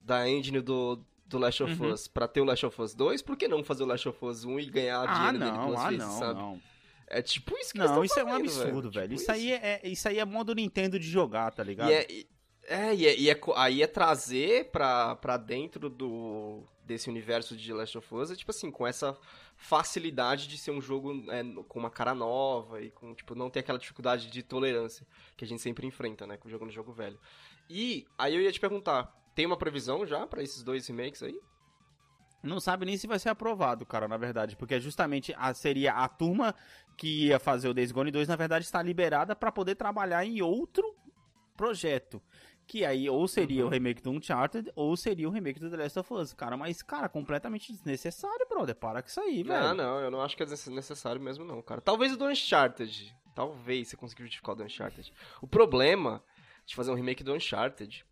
[0.00, 1.92] da engine do, do Last of Uhum.
[1.92, 4.24] Us pra ter o Last of Us 2, por que não fazer o Last of
[4.24, 6.40] Us 1 e ganhar Ah, dinheiro não, duas ah, vezes, não, sabe?
[6.40, 6.60] não.
[7.08, 9.08] É tipo isso que Não, isso é um fazendo, absurdo, velho.
[9.10, 11.88] Tipo Isso aí é, é- isso aí é modo Nintendo de jogar, tá ligado?
[11.88, 12.26] E é, e-
[12.66, 17.68] é, e é, e é aí é trazer pra, pra dentro do, desse universo de
[17.68, 19.16] The Last of Us, é, tipo assim, com essa
[19.56, 23.60] facilidade de ser um jogo é, com uma cara nova e com, tipo, não ter
[23.60, 26.92] aquela dificuldade de tolerância que a gente sempre enfrenta, né, com o jogo no jogo
[26.92, 27.18] velho.
[27.68, 31.38] E aí eu ia te perguntar, tem uma previsão já pra esses dois remakes aí?
[32.42, 34.56] Não sabe nem se vai ser aprovado, cara, na verdade.
[34.56, 36.54] Porque justamente a, seria a turma
[36.96, 40.40] que ia fazer o Days Gone 2, na verdade, está liberada pra poder trabalhar em
[40.40, 40.94] outro
[41.56, 42.22] projeto.
[42.66, 43.68] Que aí ou seria Uhum.
[43.68, 46.32] o remake do Uncharted ou seria o remake do The Last of Us.
[46.32, 48.74] Cara, mas, cara, completamente desnecessário, brother.
[48.74, 49.68] Para com isso aí, velho.
[49.68, 51.80] Não, não, eu não acho que é necess- necessário mesmo não, cara.
[51.80, 55.12] Talvez o do Uncharted, talvez você consiga justificar o do Uncharted.
[55.40, 56.22] O problema
[56.66, 58.04] de fazer um remake do Uncharted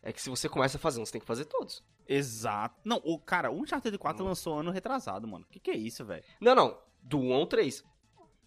[0.00, 1.82] é que se você começa a fazer um, você tem que fazer todos.
[2.06, 2.76] Exato.
[2.84, 4.28] Não, o cara, o Uncharted 4 Hum.
[4.28, 5.44] lançou ano retrasado, mano.
[5.50, 6.22] Que que é isso, velho?
[6.40, 6.78] Não, não.
[7.02, 7.84] Do 1 ao 3.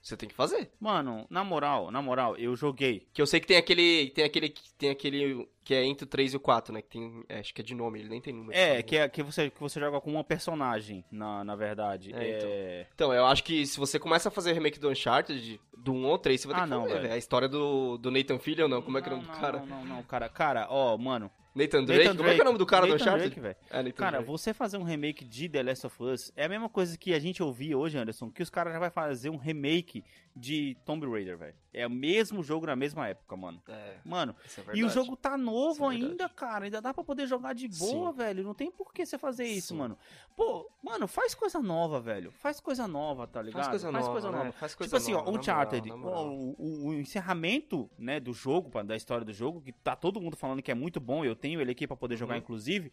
[0.02, 0.72] Você tem que fazer.
[0.80, 3.08] Mano, na moral, na moral, eu joguei.
[3.14, 4.10] Que eu sei que tem aquele.
[4.10, 4.54] Tem aquele.
[4.78, 5.48] Tem aquele.
[5.64, 6.82] Que é entre o 3 e o 4, né?
[6.82, 7.24] Que tem.
[7.30, 8.58] é, acho que é de nome, ele nem tem número.
[8.58, 12.12] É, que, é, que, você, que você joga com uma personagem, na, na verdade.
[12.16, 12.50] É, então.
[12.52, 16.06] É, Então, eu acho que se você começa a fazer remake do Uncharted, do 1
[16.08, 17.02] ao 3, você vai ter Ah, que não, fazer, velho.
[17.04, 17.14] velho.
[17.14, 18.82] A história do, do Nathan Fillion, não.
[18.82, 19.60] Como é que é o nome não, do cara?
[19.60, 20.30] Não, não, não, cara.
[20.30, 21.30] Cara, ó, mano.
[21.54, 22.04] Nathan Drake?
[22.06, 23.30] Nathan Como é que é o nome do cara do Nathan Uncharted?
[23.30, 23.56] Drake, velho.
[23.70, 24.28] é, Nathan Cara, Drake.
[24.28, 27.20] você fazer um remake de The Last of Us é a mesma coisa que a
[27.20, 30.04] gente ouvia hoje, Anderson, que os caras já vai fazer um remake
[30.36, 31.56] de Tomb Raider, velho.
[31.74, 33.62] É o mesmo jogo na mesma época, mano.
[33.68, 34.36] É, Mano,
[34.70, 36.34] é e o jogo tá novo é ainda, verdade.
[36.36, 36.66] cara.
[36.66, 38.18] Ainda dá pra poder jogar de boa, Sim.
[38.18, 38.44] velho.
[38.44, 39.78] Não tem por que você fazer isso, Sim.
[39.78, 39.98] mano.
[40.36, 42.30] Pô, mano, faz coisa nova, velho.
[42.32, 43.64] Faz coisa nova, tá ligado?
[43.66, 44.52] Faz coisa nova, né?
[44.52, 48.34] Faz coisa tipo assim, nova, ó, na Uncharted, moral, o, o- o encerramento, né, do
[48.34, 51.36] jogo, da história do jogo, que tá todo mundo falando que é muito bom, eu
[51.36, 52.40] tenho ele aqui pra poder jogar, Uhum.
[52.40, 52.92] inclusive,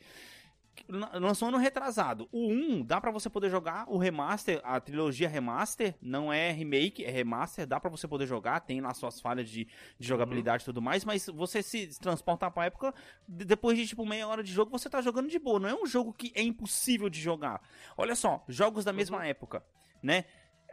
[0.88, 2.28] lançou ano retrasado.
[2.32, 7.04] O 1, dá pra você poder jogar o remaster, a trilogia remaster, não é remake,
[7.04, 9.66] é remaster, dá pra você poder jogar, tem lá suas falhas de,
[9.98, 12.94] de jogabilidade e tudo mais, mas você se transporta pra época,
[13.26, 15.74] de- depois de tipo meia hora de jogo, você tá jogando de boa, não é
[15.74, 17.60] um jogo que é impossível de jogar.
[17.96, 19.64] Olha só, jogos da mesma época,
[20.02, 20.24] né?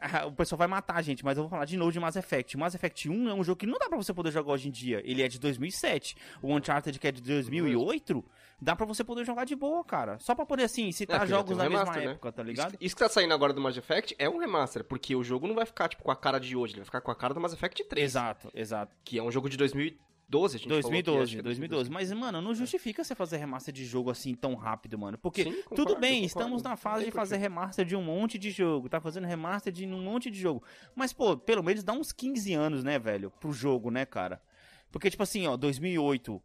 [0.02, 2.18] Ah, O pessoal vai matar a gente, mas eu vou falar de novo de Mass
[2.18, 2.58] Effect.
[2.58, 4.72] Mass Effect 1 é um jogo que não dá pra você poder jogar hoje em
[4.72, 5.02] dia.
[5.06, 6.18] Ele é de 2007.
[6.42, 8.22] O Uncharted, que é de 2008,
[8.62, 10.18] dá pra você poder jogar de boa, cara.
[10.20, 12.06] Só pra poder, assim, citar É, jogos um da mesma né?
[12.06, 12.78] época, tá ligado?
[12.80, 15.56] Isso, que tá saindo agora do Mass Effect é um remaster, porque o jogo não
[15.56, 17.40] vai ficar, tipo, com a cara de hoje, ele vai ficar com a cara do
[17.42, 18.04] Mass Effect 3.
[18.04, 18.96] Exato, exato.
[19.04, 21.90] Que é um jogo de 2012, a gente falou aqui, 2012, acho que é 2012.
[21.92, 25.18] Mas, mano, não justifica você fazer remaster de jogo assim tão rápido, mano.
[25.18, 26.26] Porque Sim, tudo concordo, bem, concordo.
[26.26, 28.90] estamos na fase de fazer remaster de um monte de jogo.
[28.90, 30.64] Tá fazendo remaster de um monte de jogo.
[30.96, 34.42] Mas, pô, pelo menos dá uns 15 anos, né, velho, pro jogo, né, cara?
[34.92, 36.42] Porque, tipo assim, ó, 2008.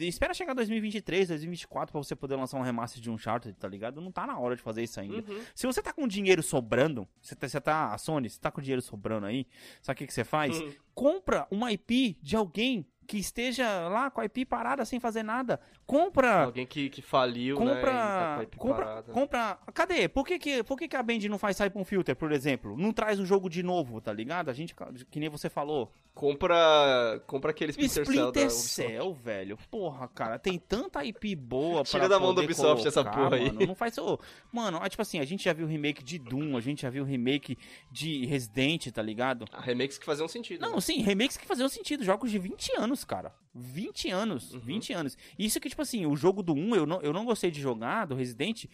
[0.00, 4.00] Espera chegar 2023, 2024 pra você poder lançar um remaster de Uncharted, tá ligado?
[4.00, 5.30] Não tá na hora de fazer isso ainda.
[5.30, 5.40] Uhum.
[5.54, 8.60] Se você tá com dinheiro sobrando, você tá, você tá, a Sony, você tá com
[8.60, 9.46] dinheiro sobrando aí,
[9.82, 10.58] sabe o que, que você faz?
[10.58, 10.72] Uhum.
[10.94, 15.60] Compra uma IP de alguém que esteja lá com a IP parada sem fazer nada.
[15.86, 16.44] Compra.
[16.44, 19.12] Alguém que, que faliu, né, tá com Compra, a IP compra, parada.
[19.12, 19.58] compra.
[19.72, 20.08] Cadê?
[20.08, 22.76] Por que que, por que que a Band não faz Cypher Filter, por exemplo?
[22.76, 24.50] Não traz o jogo de novo, tá ligado?
[24.50, 24.74] A gente,
[25.10, 25.92] que nem você falou.
[26.14, 28.70] Compra, compra aquele Splinter, Cell Splinter Ubisoft.
[28.70, 29.58] Cell, velho.
[29.68, 33.36] Porra, cara, tem tanta IP boa pra Tira da mão poder Ubisoft essa colocar, porra
[33.36, 33.46] aí.
[33.52, 33.98] Mano, não faz...
[33.98, 34.18] ô,
[34.52, 37.02] mano, ó, tipo assim, a gente já viu remake de Doom, a gente já viu
[37.04, 37.58] remake
[37.90, 39.44] de Resident, tá ligado?
[39.52, 40.60] Ah, remakes que faziam sentido.
[40.60, 40.80] Não, né?
[40.80, 43.34] sim, remakes que faziam sentido, jogos de 20 anos anos, cara.
[43.56, 44.60] 20 anos, Uhum.
[44.60, 45.16] 20 anos.
[45.38, 48.06] Isso que, tipo assim, o jogo do 1 eu não, eu não gostei de jogar,
[48.06, 48.64] do Resident,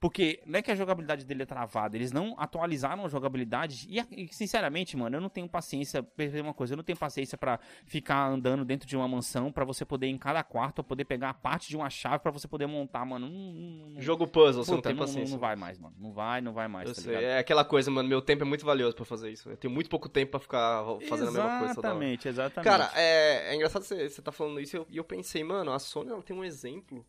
[0.00, 3.86] porque não é que a jogabilidade dele é travada, eles não atualizaram a jogabilidade.
[3.88, 6.02] E, sinceramente, mano, eu não tenho paciência.
[6.02, 9.62] Perceber uma coisa, eu não tenho paciência pra ficar andando dentro de uma mansão pra
[9.64, 12.66] você poder, em cada quarto, poder pegar a parte de uma chave pra você poder
[12.66, 13.28] montar, mano.
[13.28, 15.32] Não, não- não- Jogo puzzle, você não tem não, paciência.
[15.32, 15.94] não vai mais, mano.
[15.98, 17.30] Não vai, não vai mais, Eu tá sei, ligado?
[17.30, 19.50] é aquela coisa, mano, meu tempo é muito valioso pra fazer isso.
[19.50, 21.72] Eu tenho muito pouco tempo pra ficar fazendo a mesma coisa.
[21.72, 22.64] Exatamente, exatamente.
[22.70, 25.78] Cara, é, é engraçado você, você tá falando isso e eu, eu pensei, mano, a
[25.78, 27.04] Sony ela tem um exemplo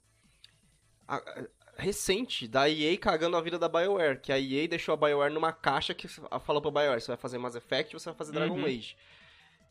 [1.07, 1.45] a-
[1.81, 5.51] recente da EA cagando a vida da BioWare, que a EA deixou a BioWare numa
[5.51, 8.55] caixa que falou pra BioWare, você vai fazer Mass Effect ou você vai fazer Dragon
[8.55, 8.65] Uhum.
[8.65, 8.95] Age.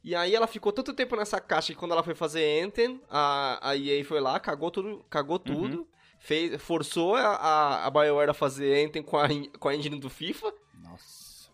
[0.03, 3.71] E aí ela ficou tanto tempo nessa caixa que quando ela foi fazer Anthem, a,
[3.71, 5.43] a EA foi lá, cagou tudo, cagou Uhum.
[5.45, 9.99] tudo, fez, forçou a, a, a BioWare a fazer Anthem com a, com a engine
[10.01, 11.51] do FIFA, Nossa.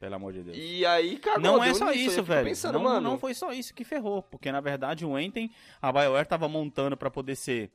[0.00, 0.56] Pelo amor de Deus.
[0.58, 1.40] e aí cagou.
[1.40, 2.46] Não é só nisso, isso, velho.
[2.48, 4.22] Pensando, não, mano, não foi só isso que ferrou.
[4.22, 7.70] Porque, na verdade, o Enten, a BioWare tava montando pra poder ser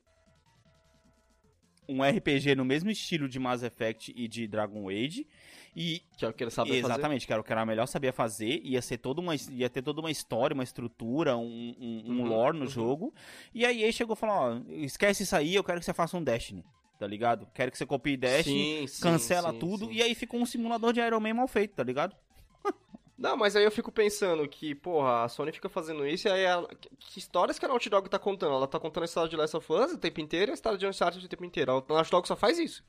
[1.89, 5.25] um RPG no mesmo estilo de Mass Effect e de Dragon Age.
[5.75, 6.80] E que é o que ele sabe fazer.
[6.82, 9.82] exatamente, que era o que era melhor sabia fazer, ia ser toda uma ia ter
[9.82, 12.69] toda uma história, uma estrutura, um, um, um Uhum, lore no uhum.
[12.69, 13.13] jogo.
[13.54, 16.17] E aí EA chegou e falou, ó, esquece isso aí, eu quero que você faça
[16.17, 16.65] um Destiny,
[16.97, 17.47] tá ligado?
[17.54, 19.93] Quero que você copie Destiny, sim, cancela sim, tudo sim.
[19.93, 22.15] e aí ficou um simulador de Iron Man mal feito, tá ligado?
[23.20, 26.42] Não, mas aí eu fico pensando que, porra, a Sony fica fazendo isso e aí
[26.44, 26.68] ela-
[27.00, 28.54] que- histórias que a Naughty Dog tá contando?
[28.54, 30.78] Ela tá contando a história de Last of Us o tempo inteiro e a história
[30.78, 31.72] de Uncharted o tempo inteiro.
[31.90, 32.82] A Naughty Dog só faz isso.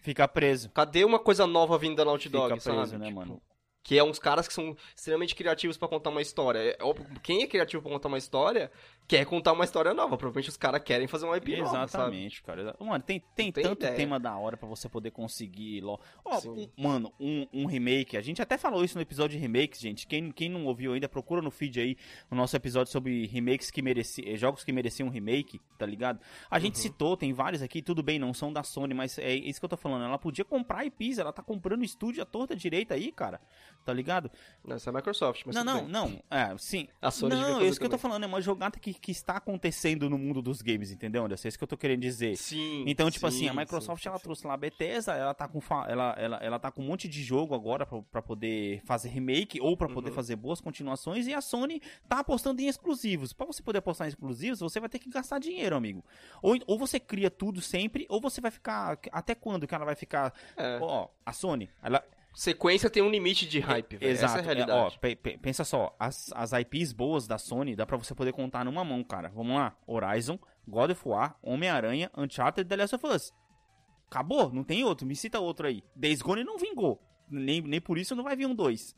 [0.00, 0.70] Fica preso.
[0.70, 2.96] Cadê uma coisa nova vindo da Naughty Fica Dog, preso, sabe?
[2.98, 3.42] né, Tipo, mano?
[3.82, 6.58] Que é uns caras que são extremamente criativos pra contar uma história.
[6.58, 6.78] É
[7.22, 8.72] Quem é criativo pra contar uma história,
[9.08, 10.16] quer contar uma história nova.
[10.16, 11.84] Provavelmente os caras querem fazer uma IP nova?
[11.84, 12.60] Exatamente, cara.
[12.62, 13.94] Exa- Mano, tem, tem, tem tanto ideia.
[13.96, 15.82] tema da hora pra você poder conseguir.
[15.84, 15.98] Ó,
[16.40, 16.70] Sim.
[16.76, 18.16] um- mano, um, um remake.
[18.16, 20.06] A gente até falou isso no episódio de remakes, gente.
[20.06, 21.96] Quem, quem não ouviu ainda, procura no feed aí
[22.30, 24.36] o nosso episódio sobre remakes que mereciam.
[24.36, 26.20] Jogos que mereciam um remake, tá ligado?
[26.50, 26.82] A gente Uhum.
[26.82, 29.68] citou, tem vários aqui, tudo bem, não são da Sony, mas é isso que eu
[29.70, 30.04] tô falando.
[30.04, 33.40] Ela podia comprar IPs, ela tá comprando estúdio à torta direita aí, cara.
[33.84, 34.30] Tá ligado?
[34.64, 35.88] Não, Isso é a Microsoft, mas não, não, bem.
[35.88, 36.22] não.
[36.28, 36.88] É, sim.
[37.00, 38.24] A Sony não, isso que eu tô falando.
[38.24, 41.46] É uma jogada que, que está acontecendo no mundo dos games, entendeu, Anderson?
[41.46, 42.36] É isso que eu tô querendo dizer.
[42.36, 42.84] Sim.
[42.86, 44.24] Então, tipo sim, assim, a Microsoft sim, ela sim.
[44.24, 47.22] trouxe lá a Bethesda, ela tá com ela, ela, ela tá com um monte de
[47.22, 50.14] jogo agora pra poder fazer remake ou pra poder Uhum.
[50.14, 53.32] fazer boas continuações e a Sony tá apostando em exclusivos.
[53.32, 56.04] Pra você poder apostar em exclusivos, você vai ter que gastar dinheiro, amigo.
[56.42, 59.94] Ou, ou você cria tudo sempre, ou você vai ficar até quando que ela vai
[59.94, 60.78] ficar, É.
[60.80, 62.04] ó, a Sony, ela
[62.36, 64.12] sequência tem um limite de hype, velho.
[64.12, 64.32] Exato.
[64.32, 64.98] Essa é a realidade.
[65.02, 68.62] É, ó, pensa só, as, as IPs boas da Sony dá pra você poder contar
[68.62, 69.30] numa mão, cara.
[69.34, 73.32] Vamos lá, Horizon, God of War, Homem-Aranha, Uncharted e The Last of Us.
[74.10, 75.82] Acabou, não tem outro, me cita outro aí.
[75.96, 77.02] Days Gone não vingou.
[77.28, 78.94] Nem, nem por isso não vai vir um 2.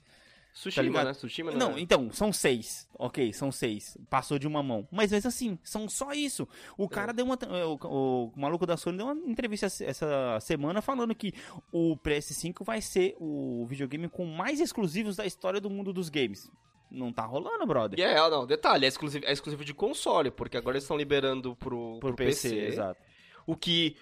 [0.59, 1.15] Sushima, tá né?
[1.15, 1.81] Sushima não, não é.
[1.81, 2.89] então, são seis.
[2.99, 3.97] Ok, são seis.
[4.11, 4.89] Passou de uma mão.
[4.91, 6.49] Mas mesmo assim, são só isso.
[6.77, 7.15] O cara é.
[7.15, 7.39] deu uma.
[7.41, 11.33] Eh, o, o, maluco da Sony deu uma entrevista essa semana falando que
[11.71, 16.51] o PS5 vai ser o videogame com mais exclusivos da história do mundo dos games.
[16.91, 17.97] Não tá rolando, brother.
[17.97, 18.45] E yeah, é, não.
[18.45, 22.17] Detalhe, é exclusivo, é exclusivo de console, porque agora eles estão liberando pro, pro, pro
[22.17, 22.67] PC, PC.
[22.67, 23.01] Exato.
[23.47, 23.97] O que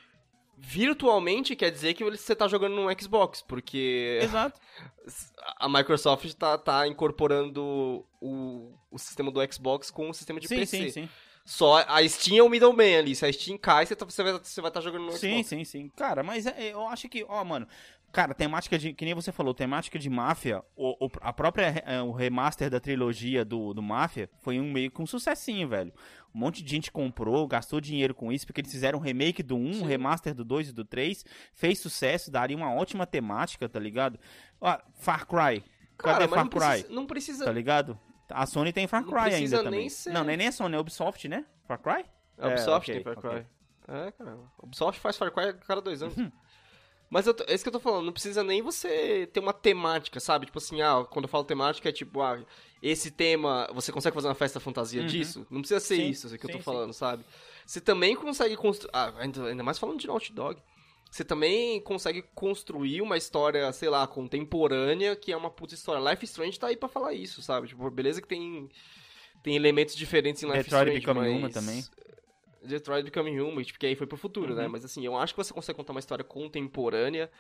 [0.57, 4.61] virtualmente quer dizer que você tá jogando no Xbox, porque Exato.
[5.59, 10.57] a Microsoft tá, tá incorporando o, o sistema do Xbox com o sistema de Sim,
[10.57, 10.77] PC.
[10.77, 11.09] sim, sim.
[11.45, 14.35] Só a Steam é o middleman ali, se a Steam cai, você, tá, você vai
[14.35, 15.47] estar tá jogando no Sim, Xbox.
[15.47, 15.89] sim, sim.
[15.95, 17.69] Cara, mas é- eu acho que, ó, mano.
[18.17, 18.95] Cara, temática de.
[18.95, 20.63] Que nem você falou, temática de máfia.
[20.75, 21.83] O, o- a própria.
[21.85, 25.93] é, o remaster da trilogia do, do Máfia foi um meio que um sucessinho, velho.
[26.35, 29.55] Um monte de gente comprou, gastou dinheiro com isso, porque eles fizeram um remake do
[29.57, 29.87] 1, Sim.
[29.87, 31.27] remaster do 2 e do 3.
[31.53, 34.19] Fez sucesso, daria uma ótima temática, tá ligado?
[34.61, 35.63] Ó, Far Cry.
[35.99, 36.59] Cara, Cadê Far não Cry?
[36.61, 38.01] precisa, não precisa Tá ligado?
[38.31, 39.89] A Sony tem Far Não Cry precisa ainda nem também.
[39.91, 41.45] ser- Não, nem nem a Sony, é a Ubisoft, né?
[41.67, 42.05] Far Cry?
[42.39, 43.41] A Ubisoft É, tem ok, Far Cry.
[43.41, 43.47] ok.
[43.89, 44.39] É, cara.
[44.59, 46.17] A Ubisoft faz Far Cry a cada dois anos.
[46.17, 46.33] Uhum.
[47.09, 49.53] Mas eu tô- é isso que eu tô falando, não precisa nem você ter uma
[49.53, 50.47] temática, sabe?
[50.47, 52.45] Tipo assim, ah, quando eu falo temática é tipo, ah,
[52.83, 55.07] esse tema, você consegue fazer uma festa fantasia Uhum.
[55.07, 55.47] disso?
[55.51, 57.25] Não precisa ser Sim, isso que eu tô sim, falando, sabe?
[57.65, 60.61] Você também consegue construir, ah, ainda, mais falando de Naughty Dog,
[61.11, 66.11] você também consegue construir uma história, sei lá, contemporânea, que é uma puta história.
[66.11, 67.69] Life Strange tá aí pra falar isso, sabe?
[67.69, 68.69] Tipo, beleza que tem,
[69.43, 71.39] tem elementos diferentes em Life Detroit Strange, Become mas...
[71.39, 71.85] Human também.
[72.67, 74.65] Detroit Become Human, tipo, que aí foi pro futuro, né?
[74.65, 74.71] Uhum.
[74.73, 77.31] Mas assim, eu acho que você consegue contar uma história contemporânea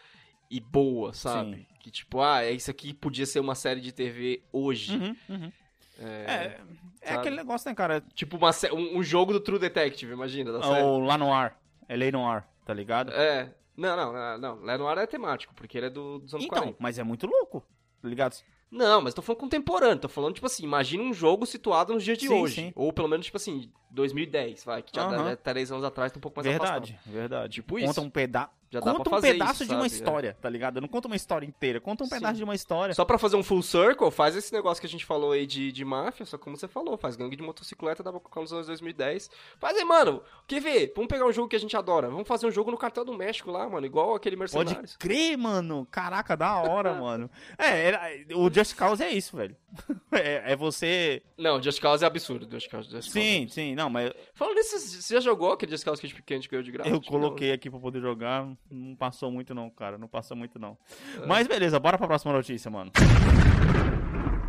[0.50, 1.56] e boa, sabe?
[1.56, 1.66] Sim.
[1.80, 4.96] Que tipo, ah, é isso aqui podia ser uma série de TV hoje.
[4.96, 5.52] Uhum, uhum.
[5.98, 6.60] É, É,
[7.00, 8.02] é aquele negócio, né, cara?
[8.14, 10.82] Tipo uma um, um jogo do True Detective, imagina, da série.
[11.06, 11.54] Lá Noir.
[11.88, 13.12] LA Noir, tá ligado?
[13.12, 13.54] É.
[13.76, 14.64] Não, não, não, não.
[14.64, 16.76] Lenoir é temático, porque ele é do, dos anos Então, 40.
[16.80, 17.62] mas é muito louco,
[18.00, 18.36] tá ligado?
[18.70, 22.16] Não, mas tô falando contemporâneo, tô falando, tipo assim, imagina um jogo situado nos dias
[22.18, 22.54] de Sim, hoje.
[22.54, 22.72] sim.
[22.74, 25.16] Ou pelo menos, tipo assim, 2010, vai, que já Aham.
[25.16, 27.12] dá né, três anos atrás, tá um pouco mais verdade, afastado.
[27.12, 27.52] verdade.
[27.54, 28.00] Tipo conta isso.
[28.02, 28.50] um pedaço.
[28.68, 29.84] Já dá Conta pra um pedaço isso, de uma?
[29.84, 29.86] É.
[29.86, 30.80] história, tá ligado?
[30.80, 32.16] Não conta uma história inteira, conta um Sim.
[32.16, 32.92] pedaço de uma história.
[32.96, 35.70] Só pra fazer um full circle, faz esse negócio que a gente falou aí de,
[35.70, 39.30] de máfia, só como você falou, faz gangue de motocicleta, dava colocar nos anos 2010.
[39.60, 40.92] Faz aí, mano, quer ver?
[40.96, 43.14] Vamos pegar um jogo que a gente adora, vamos fazer um jogo no cartel do
[43.16, 44.96] México lá, mano, igual aquele Pode Mercenários.
[44.96, 45.86] crer, mano.
[45.88, 47.30] Caraca, da hora, mano.
[47.56, 49.56] É, era- o Just Cause é isso, velho.
[50.10, 51.22] É, é você.
[51.36, 52.90] Não, Just Cause é absurdo, Just Cause.
[52.90, 53.52] Just Cause é Sim, absurdo.
[53.52, 56.70] sim, não, mas Falando nisso, você já jogou aquele que a gente- que ganhou de
[56.72, 56.90] graça?
[56.90, 58.46] eu coloquei aqui pra poder jogar.
[58.70, 59.96] Não passou muito, não, cara.
[59.98, 60.76] Não passou muito, não.
[61.22, 61.26] É.
[61.26, 62.90] Mas beleza, bora pra próxima notícia, mano.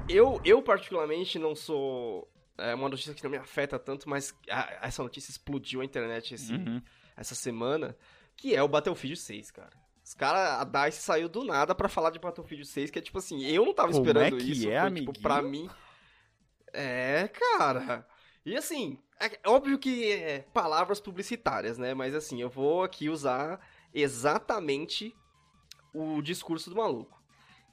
[0.10, 2.28] Eu, eu particularmente não sou.
[2.58, 6.34] É uma notícia que não me afeta tanto, mas a- essa notícia explodiu a internet
[6.34, 6.82] esse, Uhum.
[7.16, 7.96] essa semana,
[8.36, 9.72] que é o Battlefield 6, cara.
[10.04, 13.18] Os caras, a DICE saiu do nada pra falar de Battlefield 6, que é tipo
[13.20, 14.70] assim, eu não tava Como esperando é que isso.
[14.70, 15.70] é, foi, tipo, pra mim.
[16.74, 18.08] É, cara.
[18.48, 21.94] E assim, é óbvio que é palavras publicitárias, né?
[21.94, 23.60] Mas assim, eu vou aqui usar
[23.94, 25.14] exatamente
[25.94, 27.22] o discurso do maluco.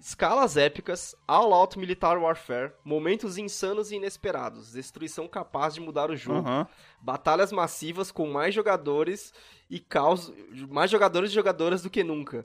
[0.00, 6.48] Escalas épicas, all-out militar warfare, momentos insanos e inesperados, destruição capaz de mudar o jogo,
[6.48, 6.66] Aham.
[7.00, 9.32] batalhas massivas com mais jogadores
[9.70, 10.32] e caos,
[10.68, 12.44] mais jogadores e jogadoras do que nunca.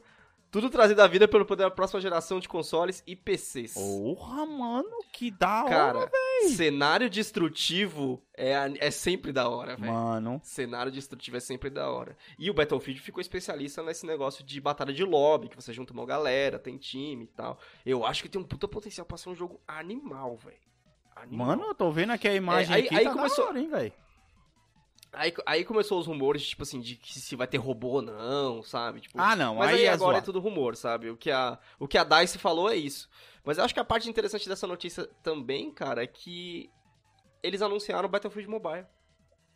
[0.51, 3.75] Tudo trazido à vida pelo poder da próxima geração de consoles e PCs.
[3.75, 6.11] Porra, mano, que da hora, Cara,
[6.55, 9.93] cenário destrutivo é, é sempre da hora, velho.
[9.93, 10.41] mano.
[10.43, 12.17] Cenário destrutivo é sempre da hora.
[12.37, 16.05] E o Battlefield ficou especialista nesse negócio de batalha de lobby, que você junta uma
[16.05, 17.59] galera, tem time e tal.
[17.85, 20.57] Eu acho que tem um puta potencial pra ser um jogo animal, velho.
[21.29, 23.59] Mano, eu tô vendo aqui a imagem É, aí- aqui, aí tá começou- da hora,
[23.59, 23.93] hein, velho.
[25.11, 28.61] Aí, aí começou os rumores, tipo assim, de que se vai ter robô ou não,
[28.61, 29.01] sabe?
[29.01, 30.25] Tipo, Ah, não, Mas aí aí, é agora é zoado.
[30.25, 31.09] tudo rumor, sabe?
[31.09, 33.09] O que, a, o que a DICE falou é isso.
[33.43, 36.69] Mas eu acho que a parte interessante dessa notícia também, cara, é que
[37.41, 38.85] eles anunciaram o Battlefield Mobile.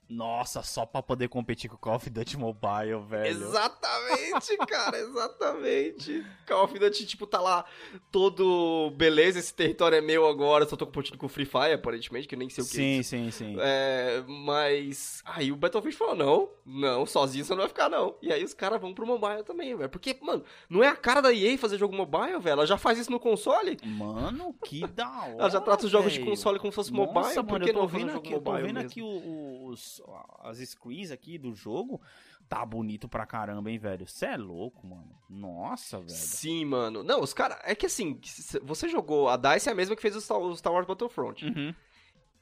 [0.09, 3.25] Nossa, só pra poder competir com o Call of Duty Mobile, velho.
[3.27, 6.25] Exatamente, cara, exatamente.
[6.47, 7.65] Call of Duty, tipo, tá lá
[8.11, 8.91] todo...
[8.95, 12.35] Beleza, esse território é meu agora, só tô competindo com o Free Fire, aparentemente, que
[12.35, 13.09] nem sei o que é Sim, isso.
[13.09, 13.55] sim, sim.
[13.59, 18.15] É, mas aí o Battlefield falou, não, não, sozinho você não vai ficar, não.
[18.21, 19.89] E aí os caras vão pro mobile também, velho.
[19.89, 22.53] Porque, mano, não é a cara da EA fazer jogo mobile, velho.
[22.53, 23.77] Ela já faz isso no console.
[23.83, 25.35] Mano, que da hora.
[25.39, 26.29] Ela já trata os jogos de velho.
[26.29, 28.51] console como se fosse Nossa, mobile, mano, que eu tô não vendo aqui, eu tô
[28.53, 28.79] vendo mesmo?
[28.89, 30.01] aqui o- os,
[30.39, 32.01] as screens aqui do jogo.
[32.49, 34.07] Tá bonito pra caramba, hein, velho.
[34.07, 35.17] Você é louco, mano.
[35.29, 36.09] Nossa, velho.
[36.09, 37.03] Sim, mano.
[37.03, 37.57] Não, os caras...
[37.63, 38.19] É que assim,
[38.61, 39.29] você jogou...
[39.29, 41.45] A DICE é a mesma que fez o Star, o Star Wars Battlefront.
[41.45, 41.73] Uhum.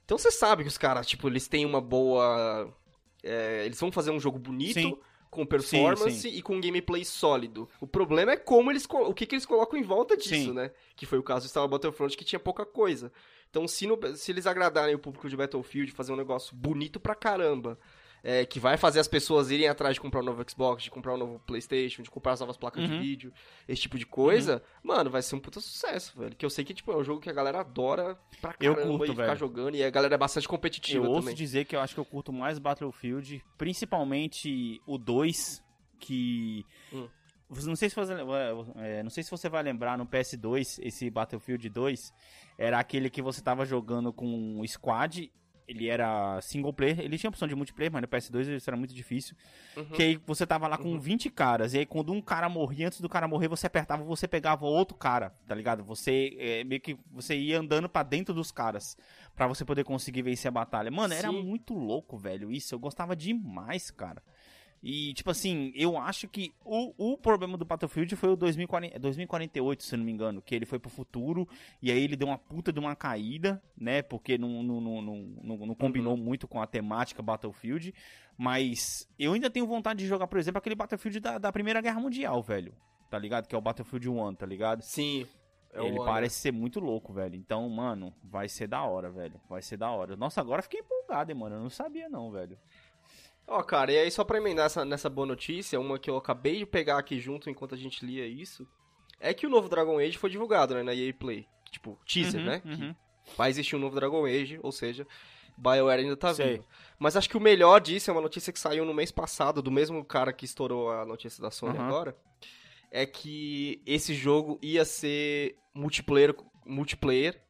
[0.04, 2.72] Então você sabe que os caras, tipo, eles têm uma boa...
[3.22, 4.74] é, eles vão fazer um jogo bonito...
[4.74, 4.98] Sim.
[5.32, 7.66] Com performance Sim, e com gameplay sólido.
[7.80, 8.86] O problema é como eles.
[8.86, 10.52] O que, que eles colocam em volta disso, Sim.
[10.52, 10.70] né?
[10.94, 13.10] Que foi o caso do Star Wars Battlefront, que tinha pouca coisa.
[13.52, 17.14] Então, se, no- se eles agradarem o público de Battlefield, fazer um negócio bonito pra
[17.14, 17.78] caramba,
[18.24, 21.12] é, que vai fazer as pessoas irem atrás de comprar um novo Xbox, de comprar
[21.12, 23.00] um novo PlayStation, de comprar as novas placas de Uhum.
[23.00, 23.30] vídeo,
[23.68, 26.34] esse tipo de coisa, mano, vai ser um puta sucesso, velho.
[26.34, 28.96] Que eu sei que tipo, é um jogo que a galera adora pra Eu caramba
[28.96, 29.38] curto, e ficar velho.
[29.38, 31.34] jogando, e a galera é bastante Eu competitiva ouço também.
[31.34, 35.62] dizer que eu acho que eu curto mais Battlefield, principalmente o 2,
[36.00, 36.64] que.
[36.90, 37.06] Hum.
[37.66, 38.14] Não sei, se você,
[38.76, 42.12] é, não sei se você vai lembrar no PS2, esse Battlefield 2
[42.58, 45.30] era aquele que você tava jogando com o squad.
[45.68, 48.92] Ele era single player, ele tinha opção de multiplayer, mas no PS2 isso era muito
[48.92, 49.36] difícil.
[49.76, 49.84] Uhum.
[49.86, 50.98] Que aí você tava lá com Uhum.
[50.98, 54.26] 20 caras, e aí quando um cara morria, antes do cara morrer, você apertava, você
[54.26, 55.84] pegava outro cara, tá ligado?
[55.84, 58.96] Você é, meio que você ia andando pra dentro dos caras,
[59.36, 60.90] pra você poder conseguir vencer a batalha.
[60.90, 61.42] Mano, era Sim.
[61.42, 62.74] muito louco, velho, isso.
[62.74, 64.20] Eu gostava demais, cara.
[64.82, 69.84] E, tipo assim, eu acho que o, o problema do Battlefield foi o 2040, 2048,
[69.84, 71.46] se eu não me engano, que ele foi pro futuro
[71.80, 74.02] e aí ele deu uma puta de uma caída, né?
[74.02, 77.94] Porque não, não, não, não, não- combinou muito com a temática Battlefield.
[78.36, 82.00] Mas eu ainda tenho vontade de jogar, por exemplo, aquele Battlefield da, da Primeira Guerra
[82.00, 82.74] Mundial, velho.
[83.08, 83.46] Tá ligado?
[83.46, 84.82] Que é o Battlefield 1, tá ligado?
[84.82, 85.26] Sim.
[85.74, 87.34] É ele parece ser muito louco, velho.
[87.36, 89.40] Então, mano, vai ser da hora, velho.
[89.48, 90.16] Vai ser da hora.
[90.16, 91.56] Nossa, agora eu fiquei empolgado, hein, mano.
[91.56, 92.58] Eu não sabia, não, velho.
[93.52, 96.58] Ó, cara, e aí só pra emendar essa, nessa boa notícia, uma que eu acabei
[96.58, 98.66] de pegar aqui junto enquanto a gente lia isso,
[99.20, 101.46] é que o novo Dragon Age foi divulgado, né, na EA Play.
[101.70, 102.62] Tipo, teaser, Uhum, né?
[102.64, 102.94] Uhum.
[103.36, 105.06] vai existir um novo Dragon Age, ou seja,
[105.56, 106.52] BioWare ainda tá Sei.
[106.54, 106.66] vivo.
[106.98, 109.70] Mas acho que o melhor disso é uma notícia que saiu no mês passado, do
[109.70, 111.86] mesmo cara que estourou a notícia da Sony Aham.
[111.86, 112.16] agora,
[112.90, 116.34] é que esse jogo ia ser multiplayer,
[116.66, 117.40] multiplayer,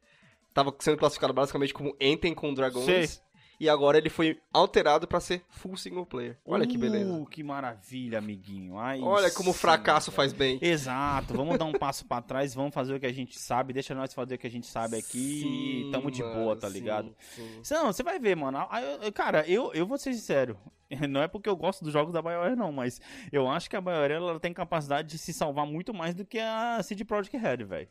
[0.53, 3.23] tava sendo classificado basicamente como Enten com dragões, Sei.
[3.63, 6.37] E agora ele foi alterado pra ser full single player.
[6.45, 7.11] Olha que beleza.
[7.13, 8.77] Uh, que maravilha, amiguinho.
[8.77, 10.15] Ai, Olha como o fracasso velho.
[10.17, 10.59] faz bem.
[10.61, 13.95] Exato, vamos dar um passo pra trás, vamos fazer o que a gente sabe, deixa
[13.95, 16.67] nós fazer o que a gente sabe aqui Sim, e tamo de mano, boa, tá
[16.67, 17.15] sim, ligado?
[17.35, 17.61] sim.
[17.71, 18.57] Não, você vai ver, mano.
[18.59, 18.81] Ah,
[19.13, 20.57] Cara, eu, eu vou ser sincero.
[21.09, 23.01] Não é porque eu gosto dos jogos da BioWare, não, mas
[23.31, 26.37] eu acho que a BioWare ela tem capacidade de se salvar muito mais do que
[26.37, 27.87] a CD Projekt Red, velho.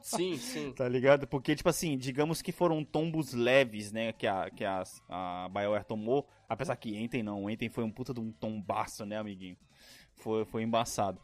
[0.00, 0.72] Sim, sim.
[0.76, 1.26] Tá ligado?
[1.26, 5.84] Porque, tipo assim, digamos que foram tombos leves, né, que a, que a, a BioWare
[5.84, 6.28] tomou.
[6.48, 9.56] Apesar que Enten não, Enten foi um puta de um tombaço, né, amiguinho?
[10.16, 11.20] Foi, foi embaçado.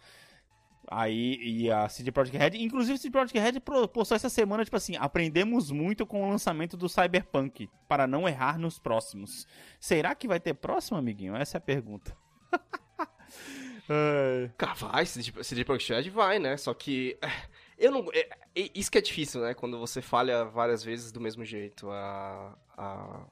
[0.90, 4.76] Aí, e a CD Projekt Red, inclusive a CD Projekt Red postou essa semana, tipo
[4.76, 9.46] assim, aprendemos muito com o lançamento do Cyberpunk, para não errar nos próximos.
[9.78, 11.36] Será que vai ter próximo, amiguinho?
[11.36, 12.16] Essa é a pergunta.
[13.90, 14.50] Ai.
[14.56, 16.56] Cara, vai, CD, Projekt Red vai, né?
[16.56, 17.28] Só que é,
[17.78, 19.54] eu não, é, é, isso que é difícil, né?
[19.54, 21.88] Quando você falha várias vezes do mesmo jeito.
[21.90, 23.26] A, a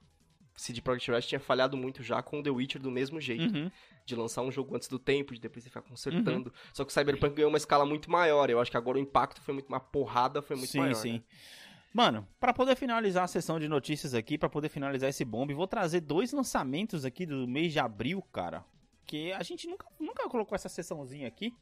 [0.56, 3.54] CD Projekt Red tinha falhado muito já com The Witcher do mesmo jeito.
[3.54, 3.70] Uhum.
[4.04, 6.52] De lançar um jogo antes do tempo, de depois você ficar consertando.
[6.72, 8.48] Só que o Cyberpunk ganhou uma escala muito maior.
[8.48, 9.68] Eu acho que agora o impacto foi muito.
[9.68, 10.94] Uma porrada foi muito sim, maior.
[10.94, 11.12] sim.
[11.14, 11.22] né?
[11.92, 15.66] Mano, pra poder finalizar a sessão de notícias aqui, pra poder finalizar esse bombe, vou
[15.66, 18.64] trazer dois lançamentos aqui do mês de abril, cara.
[19.06, 21.54] Que a gente nunca, nunca colocou essa sessãozinha aqui.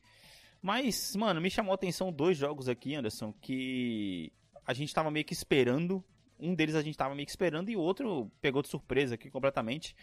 [0.66, 4.32] Mas, mano, me chamou a atenção dois jogos aqui, Anderson, que
[4.66, 6.02] a gente tava meio que esperando.
[6.40, 9.28] Um deles a gente tava meio que esperando e o outro pegou de surpresa aqui
[9.30, 9.94] completamente.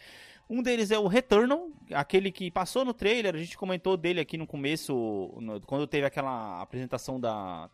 [0.47, 4.37] Um deles é o Returnal, aquele que passou no trailer, a gente comentou dele aqui
[4.37, 4.93] no começo,
[5.41, 7.67] no- quando teve aquela apresentação da,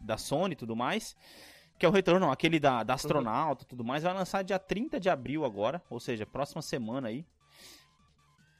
[0.00, 1.14] da Sony e tudo mais.
[1.78, 4.02] Que é o Returnal, aquele da, da astronauta e tudo mais.
[4.02, 7.24] Vai lançar dia 30 de abril agora, ou seja, próxima semana aí.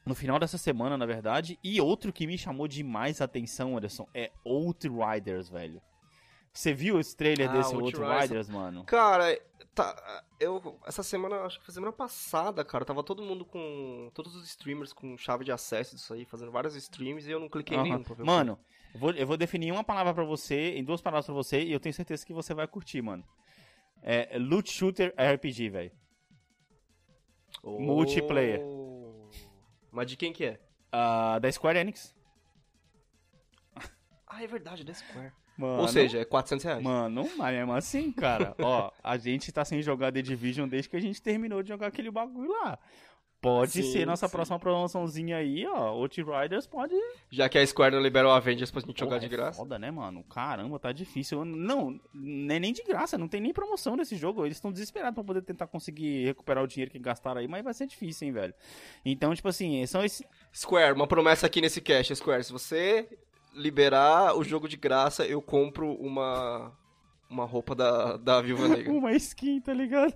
[0.06, 1.58] No final dessa semana, na verdade.
[1.64, 5.82] E outro que me chamou demais a atenção, Anderson, é Outriders, velho.
[6.52, 8.08] Você viu esse trailer Ah, desse Outriders.
[8.08, 8.84] Outriders, mano?
[8.84, 9.38] Cara,
[9.74, 14.34] tá, eu essa semana, acho que foi semana passada, cara, tava todo mundo com todos
[14.34, 17.76] os streamers com chave de acesso disso aí, fazendo vários streams e eu não cliquei
[17.76, 17.88] em Aham.
[17.90, 18.58] nenhum pra ver Mano,
[18.94, 21.72] eu vou, eu vou definir uma palavra pra você, em duas palavras pra você, e
[21.72, 23.22] eu tenho certeza que você vai curtir, mano.
[24.02, 25.90] É Loot Shooter RPG, velho.
[27.60, 28.60] que- multiplayer.
[29.96, 30.60] Mas de quem que é?
[30.92, 32.14] Ah, da Square Enix.
[34.28, 35.32] Ah, é verdade, da Square.
[35.56, 36.82] Mano, Ou seja, é 400 reais.
[36.82, 40.96] Mano, mas mesmo assim, cara, ó, a gente tá sem jogar The Division desde que
[40.96, 42.78] a gente terminou de jogar aquele bagulho lá.
[43.46, 44.32] Pode Sim, ser nossa sim.
[44.32, 45.90] próxima promoçãozinha aí, ó.
[45.90, 46.94] Outriders pode.
[47.30, 49.58] Já que a Square não liberou a Avengers pra gente jogar Porra, de é graça.
[49.58, 50.24] foda, né, mano?
[50.24, 51.44] Caramba, tá difícil.
[51.44, 54.44] Não, nem nem de graça, não tem nem promoção desse jogo.
[54.44, 57.72] Eles estão desesperados pra poder tentar conseguir recuperar o dinheiro que gastaram aí, mas vai
[57.72, 58.54] ser difícil, hein, velho.
[59.04, 60.26] Então, tipo assim, são esses.
[60.52, 63.08] Square, uma promessa aqui nesse cast, Square, se você
[63.54, 66.72] liberar o jogo de graça, eu compro uma
[67.28, 68.90] uma roupa da, da Viúva Negra.
[68.92, 70.14] Uma skin, tá ligado?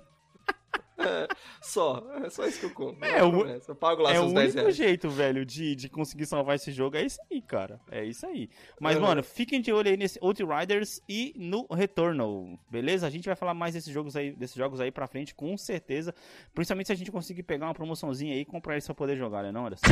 [1.62, 3.04] Só, é só isso que eu compro.
[3.04, 3.46] É, É, o-.
[3.46, 4.76] Eu pago lá é o seus 10 único reais.
[4.76, 6.96] jeito, velho, de, de conseguir salvar esse jogo.
[6.96, 7.80] É isso aí, cara.
[7.90, 8.48] É isso aí.
[8.80, 9.02] Mas, Uhum.
[9.02, 13.06] mano, fiquem de olho aí nesse Outriders e no Returnal, beleza?
[13.06, 16.14] A gente vai falar mais desses jogos aí, desses jogos aí pra frente, com certeza.
[16.54, 19.42] Principalmente se a gente conseguir pegar uma promoçãozinha aí e comprar eles pra poder jogar,
[19.42, 19.86] né, não, Anderson?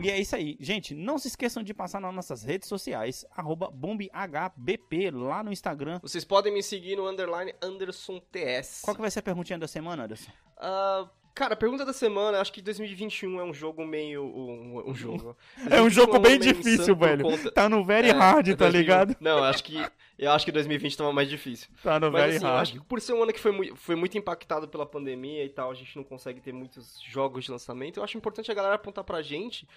[0.00, 0.56] E é isso aí.
[0.60, 5.98] Gente, não se esqueçam de passar nas nossas redes sociais, arroba bombhbp, lá no Instagram.
[6.00, 8.82] Vocês podem me seguir no underline Anderson TS.
[8.82, 10.30] Qual que vai ser a perguntinha da semana, Anderson?
[10.56, 11.08] Ah,
[11.38, 14.22] cara, pergunta da semana, acho que 2021 é um jogo meio.
[14.24, 15.36] Um, um jogo.
[15.70, 17.22] É um jogo 2021 bem difícil, velho.
[17.22, 18.80] conta- Tá no very É, hard, é tá 2021.
[18.80, 19.16] ligado?
[19.20, 19.76] Não, eu acho que.
[20.18, 21.68] Eu acho que 2020 tava mais difícil.
[21.82, 22.60] Tá no Mas very assim, hard.
[22.62, 25.48] acho que por ser um ano que foi, mui- foi muito impactado pela pandemia e
[25.48, 27.98] tal, a gente não consegue ter muitos jogos de lançamento.
[28.00, 29.68] Eu acho importante a galera apontar pra gente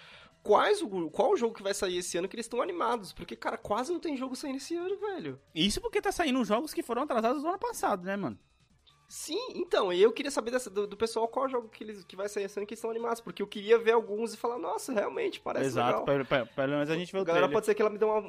[0.42, 3.12] quais o, qual o jogo que vai sair esse ano que eles estão animados.
[3.12, 5.38] Porque, cara, quase não tem jogo saindo esse ano, velho.
[5.54, 8.36] Isso porque tá saindo jogos que foram atrasados do ano passado, né, mano?
[9.14, 12.16] Sim, então, e eu queria saber dessa- do, do pessoal qual jogo que, eles, que
[12.16, 14.90] vai sair esse ano que estão animados, porque eu queria ver alguns e falar, nossa,
[14.90, 16.04] realmente, parece Exato, legal.
[16.06, 17.98] pelo, pelo- pelo menos a gente vê A o galera pode ser que ela me
[17.98, 18.24] dê uma-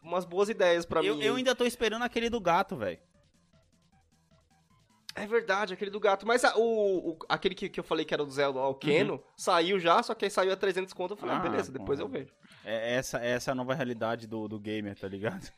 [0.00, 1.24] umas boas ideias pra eu, mim.
[1.24, 3.00] eu ainda tô esperando aquele do gato, velho.
[5.16, 6.24] É verdade, aquele do gato.
[6.24, 9.20] Mas a- o, o- aquele que, que eu falei que era do Zelda, o Keno,
[9.36, 11.14] saiu já, só que aí saiu a 300 conto.
[11.14, 11.46] Eu falei, ah, Uhum.
[11.46, 12.08] Ah, beleza, depois porra.
[12.08, 12.32] eu vejo.
[12.64, 15.50] É, essa, essa é a nova realidade do, do gamer, tá ligado?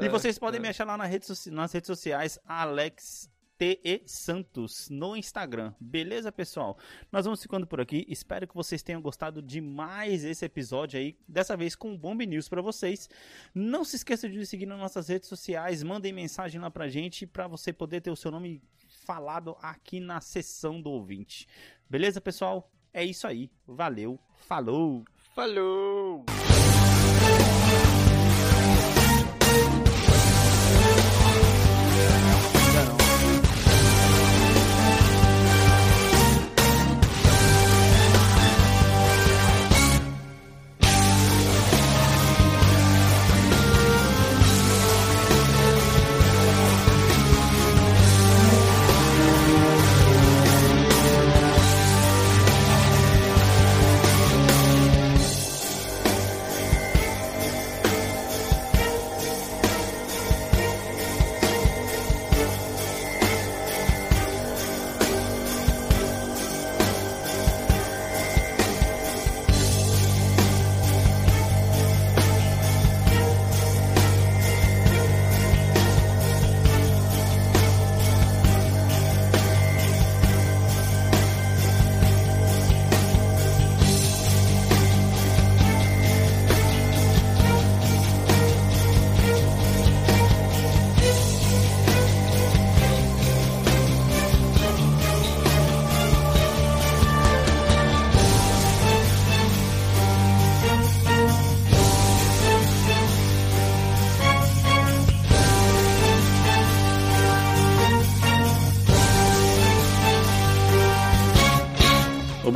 [0.00, 0.62] E É, vocês podem é.
[0.62, 3.28] me achar lá na rede nas redes sociais, Alex
[3.60, 5.74] TE Santos no Instagram.
[5.78, 6.78] Beleza, pessoal?
[7.12, 8.06] Nós vamos ficando por aqui.
[8.08, 11.14] Espero que vocês tenham gostado demais esse episódio aí.
[11.28, 13.10] Dessa vez com Bomb News pra vocês.
[13.54, 15.82] Não se esqueça de nos seguir nas nossas redes sociais.
[15.82, 18.62] Mandem mensagem lá pra gente pra você poder ter o seu nome
[19.04, 21.46] falado aqui na sessão do ouvinte.
[21.86, 22.72] Beleza, pessoal?
[22.94, 23.50] É isso aí.
[23.66, 24.18] Valeu.
[24.36, 25.04] Falou.
[25.34, 26.24] Falou!